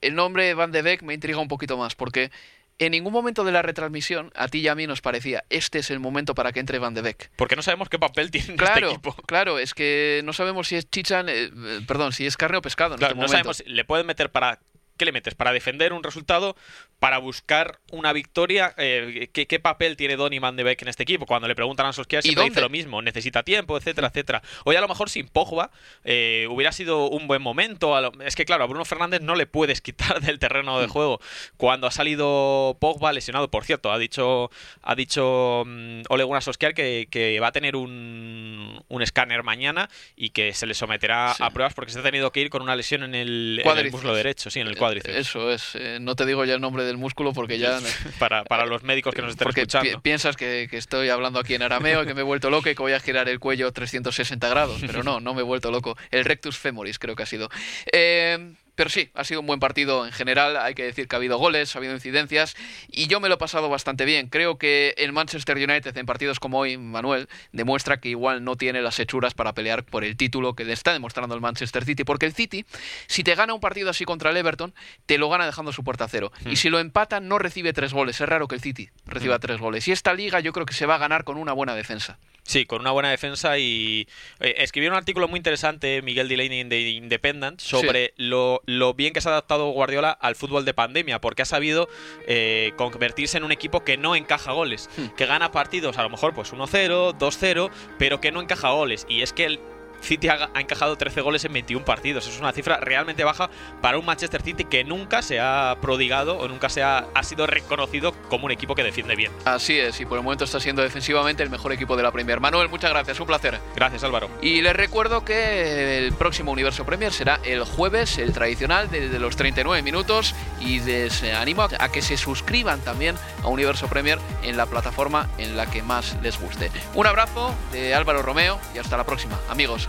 El 0.00 0.14
nombre 0.14 0.54
Van 0.54 0.72
de 0.72 0.82
Beek 0.82 1.02
me 1.02 1.14
intriga 1.14 1.38
un 1.38 1.48
poquito 1.48 1.76
más 1.76 1.94
porque 1.94 2.30
en 2.78 2.92
ningún 2.92 3.12
momento 3.12 3.44
de 3.44 3.52
la 3.52 3.62
retransmisión, 3.62 4.30
a 4.34 4.48
ti 4.48 4.58
y 4.58 4.68
a 4.68 4.74
mí 4.74 4.86
nos 4.86 5.00
parecía, 5.00 5.44
este 5.50 5.78
es 5.78 5.90
el 5.90 6.00
momento 6.00 6.34
para 6.34 6.52
que 6.52 6.60
entre 6.60 6.78
Van 6.78 6.94
de 6.94 7.02
Beek. 7.02 7.30
Porque 7.36 7.56
no 7.56 7.62
sabemos 7.62 7.88
qué 7.88 7.98
papel 7.98 8.30
tiene 8.30 8.46
este 8.52 8.56
claro, 8.56 8.88
este 8.88 8.94
equipo. 8.94 9.14
Claro, 9.26 9.58
es 9.58 9.74
que 9.74 10.22
no 10.24 10.32
sabemos 10.32 10.68
si 10.68 10.76
es 10.76 10.90
chichan, 10.90 11.28
eh, 11.28 11.50
perdón, 11.86 12.12
si 12.12 12.26
es 12.26 12.36
carne 12.36 12.58
o 12.58 12.62
pescado. 12.62 12.94
Este 12.94 13.14
no 13.14 13.28
sabemos, 13.28 13.62
le 13.66 13.84
pueden 13.84 14.06
meter 14.06 14.30
para 14.30 14.60
¿Qué 14.96 15.04
le 15.04 15.12
metes? 15.12 15.34
¿Para 15.34 15.52
defender 15.52 15.92
un 15.92 16.04
resultado? 16.04 16.56
¿Para 17.00 17.18
buscar 17.18 17.80
una 17.90 18.12
victoria? 18.12 18.74
Eh, 18.78 19.28
¿qué, 19.32 19.60
papel 19.60 19.96
tiene 19.96 20.16
Donny 20.16 20.38
Van 20.38 20.54
de 20.54 20.62
Beek 20.62 20.82
en 20.82 20.88
este 20.88 21.02
equipo? 21.02 21.26
Cuando 21.26 21.48
le 21.48 21.56
preguntan 21.56 21.86
a 21.86 21.92
Solskjaer 21.92 22.22
siempre 22.22 22.44
dice 22.44 22.60
lo 22.60 22.68
mismo. 22.68 23.02
Necesita 23.02 23.42
tiempo, 23.42 23.76
etcétera, 23.76 24.08
etcétera. 24.08 24.42
Hoy 24.64 24.76
a 24.76 24.80
lo 24.80 24.86
mejor 24.86 25.10
sin 25.10 25.26
Pogba 25.26 25.70
eh, 26.04 26.46
hubiera 26.48 26.70
sido 26.70 27.08
un 27.08 27.26
buen 27.26 27.42
momento. 27.42 27.96
Es 28.22 28.36
que 28.36 28.44
claro, 28.44 28.64
a 28.64 28.66
Bruno 28.68 28.84
Fernández 28.84 29.20
no 29.20 29.34
le 29.34 29.46
puedes 29.46 29.80
quitar 29.80 30.20
del 30.22 30.38
terreno 30.38 30.78
de 30.78 30.86
mm. 30.86 30.90
juego. 30.90 31.20
Cuando 31.56 31.88
ha 31.88 31.90
salido 31.90 32.76
Pogba 32.80 33.12
lesionado, 33.12 33.50
por 33.50 33.64
cierto, 33.64 33.90
ha 33.90 33.98
dicho 33.98 34.50
ha 34.82 34.94
dicho 34.94 35.62
um, 35.62 36.02
Ole 36.08 36.24
Gunnar 36.24 36.42
Solskjaer 36.42 36.74
que, 36.74 37.38
va 37.42 37.48
a 37.48 37.52
tener 37.52 37.74
un, 37.76 38.82
un, 38.88 39.02
escáner 39.02 39.42
mañana 39.42 39.88
y 40.16 40.30
que 40.30 40.52
se 40.54 40.66
le 40.66 40.74
someterá 40.74 41.32
a 41.32 41.50
pruebas 41.50 41.74
porque 41.74 41.92
se 41.92 41.98
ha 41.98 42.02
tenido 42.02 42.30
que 42.32 42.40
ir 42.40 42.50
con 42.50 42.62
una 42.62 42.76
lesión 42.76 43.02
en 43.02 43.14
el, 43.14 43.62
en 43.64 43.78
el 43.78 43.90
muslo 43.90 44.14
derecho, 44.14 44.50
sí, 44.50 44.60
en 44.60 44.68
el 44.68 44.76
eso 44.92 45.50
es. 45.50 45.74
Eh, 45.74 45.98
no 46.00 46.16
te 46.16 46.26
digo 46.26 46.44
ya 46.44 46.54
el 46.54 46.60
nombre 46.60 46.84
del 46.84 46.96
músculo 46.96 47.32
porque 47.32 47.58
ya... 47.58 47.78
para, 48.18 48.44
para 48.44 48.66
los 48.66 48.82
médicos 48.82 49.14
que 49.14 49.22
nos 49.22 49.30
estén 49.32 49.48
escuchando. 49.48 50.00
piensas 50.00 50.36
que, 50.36 50.68
estoy 50.72 51.08
hablando 51.08 51.38
aquí 51.38 51.54
en 51.54 51.62
arameo 51.62 52.02
y 52.02 52.06
que 52.06 52.14
me 52.14 52.20
he 52.20 52.24
vuelto 52.24 52.50
loco 52.50 52.68
y 52.68 52.74
que 52.74 52.82
voy 52.82 52.92
a 52.92 53.00
girar 53.00 53.28
el 53.28 53.38
cuello 53.38 53.72
360 53.72 54.48
grados. 54.48 54.80
Pero 54.80 55.02
no, 55.02 55.20
no 55.20 55.34
me 55.34 55.40
he 55.40 55.44
vuelto 55.44 55.70
loco. 55.70 55.96
El 56.10 56.24
rectus 56.24 56.58
femoris 56.58 56.98
creo 56.98 57.16
que 57.16 57.22
ha 57.22 57.26
sido. 57.26 57.48
Eh, 57.92 58.54
Pero 58.74 58.90
sí, 58.90 59.10
ha 59.14 59.24
sido 59.24 59.40
un 59.40 59.46
buen 59.46 59.60
partido 59.60 60.04
en 60.04 60.12
general. 60.12 60.56
Hay 60.56 60.74
que 60.74 60.84
decir 60.84 61.06
que 61.06 61.16
ha 61.16 61.18
habido 61.18 61.38
goles, 61.38 61.74
ha 61.74 61.78
habido 61.78 61.94
incidencias 61.94 62.56
y 62.88 63.06
yo 63.06 63.20
me 63.20 63.28
lo 63.28 63.36
he 63.36 63.38
pasado 63.38 63.68
bastante 63.68 64.04
bien. 64.04 64.28
Creo 64.28 64.58
que 64.58 64.94
el 64.98 65.12
Manchester 65.12 65.56
United 65.56 65.96
en 65.96 66.06
partidos 66.06 66.40
como 66.40 66.58
hoy, 66.58 66.76
Manuel, 66.76 67.28
demuestra 67.52 67.98
que 67.98 68.08
igual 68.08 68.44
no 68.44 68.56
tiene 68.56 68.82
las 68.82 68.98
hechuras 68.98 69.34
para 69.34 69.52
pelear 69.54 69.84
por 69.84 70.04
el 70.04 70.16
título 70.16 70.54
que 70.54 70.64
le 70.64 70.72
está 70.72 70.92
demostrando 70.92 71.34
el 71.34 71.40
Manchester 71.40 71.84
City. 71.84 72.04
Porque 72.04 72.26
el 72.26 72.34
City, 72.34 72.64
si 73.06 73.22
te 73.22 73.34
gana 73.34 73.54
un 73.54 73.60
partido 73.60 73.90
así 73.90 74.04
contra 74.04 74.30
el 74.30 74.36
Everton, 74.36 74.74
te 75.06 75.18
lo 75.18 75.28
gana 75.28 75.46
dejando 75.46 75.72
su 75.72 75.84
puerta 75.84 76.04
a 76.04 76.08
cero. 76.08 76.32
Y 76.46 76.56
si 76.56 76.68
lo 76.68 76.78
empata, 76.78 77.20
no 77.20 77.38
recibe 77.38 77.72
tres 77.72 77.92
goles. 77.92 78.20
Es 78.20 78.28
raro 78.28 78.48
que 78.48 78.56
el 78.56 78.60
City 78.60 78.90
reciba 79.06 79.38
tres 79.38 79.58
goles. 79.58 79.86
Y 79.88 79.92
esta 79.92 80.14
liga 80.14 80.40
yo 80.40 80.52
creo 80.52 80.66
que 80.66 80.74
se 80.74 80.86
va 80.86 80.96
a 80.96 80.98
ganar 80.98 81.24
con 81.24 81.36
una 81.36 81.52
buena 81.52 81.74
defensa. 81.74 82.18
Sí, 82.46 82.66
con 82.66 82.82
una 82.82 82.90
buena 82.90 83.10
defensa 83.10 83.58
y 83.58 84.06
eh, 84.38 84.56
escribió 84.58 84.90
un 84.90 84.96
artículo 84.96 85.28
muy 85.28 85.38
interesante 85.38 86.02
Miguel 86.02 86.28
Delaney 86.28 86.64
de 86.64 86.90
Independent 86.90 87.58
sobre 87.58 88.12
lo, 88.18 88.60
lo, 88.66 88.94
bien 88.94 89.12
que 89.12 89.20
se 89.20 89.28
ha 89.28 89.32
adaptado 89.32 89.70
Guardiola 89.70 90.10
al 90.10 90.36
fútbol 90.36 90.64
de 90.64 90.74
pandemia, 90.74 91.20
porque 91.20 91.42
ha 91.42 91.46
sabido 91.46 91.88
eh, 92.26 92.72
convertirse 92.76 93.36
en 93.36 93.44
un 93.44 93.52
equipo 93.52 93.84
que 93.84 93.96
no 93.96 94.16
encaja 94.16 94.52
goles, 94.52 94.88
Hmm. 94.96 95.08
que 95.16 95.26
gana 95.26 95.50
partidos 95.52 95.98
a 95.98 96.02
lo 96.02 96.10
mejor 96.10 96.34
pues 96.34 96.52
1-0, 96.52 97.16
2-0, 97.18 97.70
pero 97.98 98.20
que 98.20 98.32
no 98.32 98.40
encaja 98.40 98.70
goles. 98.70 99.06
Y 99.08 99.22
es 99.22 99.32
que 99.32 99.44
el 99.44 99.60
City 100.04 100.28
ha, 100.28 100.50
ha 100.54 100.60
encajado 100.60 100.96
13 100.96 101.20
goles 101.20 101.44
en 101.44 101.52
21 101.52 101.84
partidos. 101.84 102.26
Es 102.26 102.38
una 102.38 102.52
cifra 102.52 102.78
realmente 102.78 103.24
baja 103.24 103.50
para 103.80 103.98
un 103.98 104.04
Manchester 104.04 104.42
City 104.42 104.64
que 104.64 104.84
nunca 104.84 105.22
se 105.22 105.40
ha 105.40 105.76
prodigado 105.80 106.38
o 106.38 106.48
nunca 106.48 106.68
se 106.68 106.82
ha, 106.82 107.06
ha 107.14 107.22
sido 107.22 107.46
reconocido 107.46 108.12
como 108.28 108.46
un 108.46 108.52
equipo 108.52 108.74
que 108.74 108.82
defiende 108.82 109.16
bien. 109.16 109.32
Así 109.44 109.78
es, 109.78 110.00
y 110.00 110.06
por 110.06 110.18
el 110.18 110.24
momento 110.24 110.44
está 110.44 110.60
siendo 110.60 110.82
defensivamente 110.82 111.42
el 111.42 111.50
mejor 111.50 111.72
equipo 111.72 111.96
de 111.96 112.02
la 112.02 112.12
Premier. 112.12 112.40
Manuel, 112.40 112.68
muchas 112.68 112.90
gracias, 112.90 113.18
un 113.20 113.26
placer. 113.26 113.60
Gracias 113.74 114.04
Álvaro. 114.04 114.30
Y 114.40 114.62
les 114.62 114.74
recuerdo 114.74 115.24
que 115.24 115.98
el 115.98 116.12
próximo 116.12 116.52
Universo 116.52 116.84
Premier 116.84 117.12
será 117.12 117.40
el 117.44 117.64
jueves, 117.64 118.18
el 118.18 118.32
tradicional, 118.32 118.90
desde 118.90 119.18
los 119.18 119.36
39 119.36 119.82
minutos. 119.82 120.34
Y 120.60 120.80
les 120.80 121.22
animo 121.22 121.62
a 121.62 121.68
a 121.78 121.88
que 121.88 122.02
se 122.02 122.16
suscriban 122.16 122.80
también 122.80 123.16
a 123.42 123.48
Universo 123.48 123.88
Premier 123.88 124.18
en 124.42 124.56
la 124.56 124.66
plataforma 124.66 125.28
en 125.38 125.56
la 125.56 125.66
que 125.66 125.82
más 125.82 126.16
les 126.22 126.40
guste. 126.40 126.70
Un 126.94 127.06
abrazo 127.06 127.54
de 127.72 127.94
Álvaro 127.94 128.22
Romeo 128.22 128.58
y 128.74 128.78
hasta 128.78 128.96
la 128.96 129.04
próxima. 129.04 129.38
Amigos, 129.48 129.88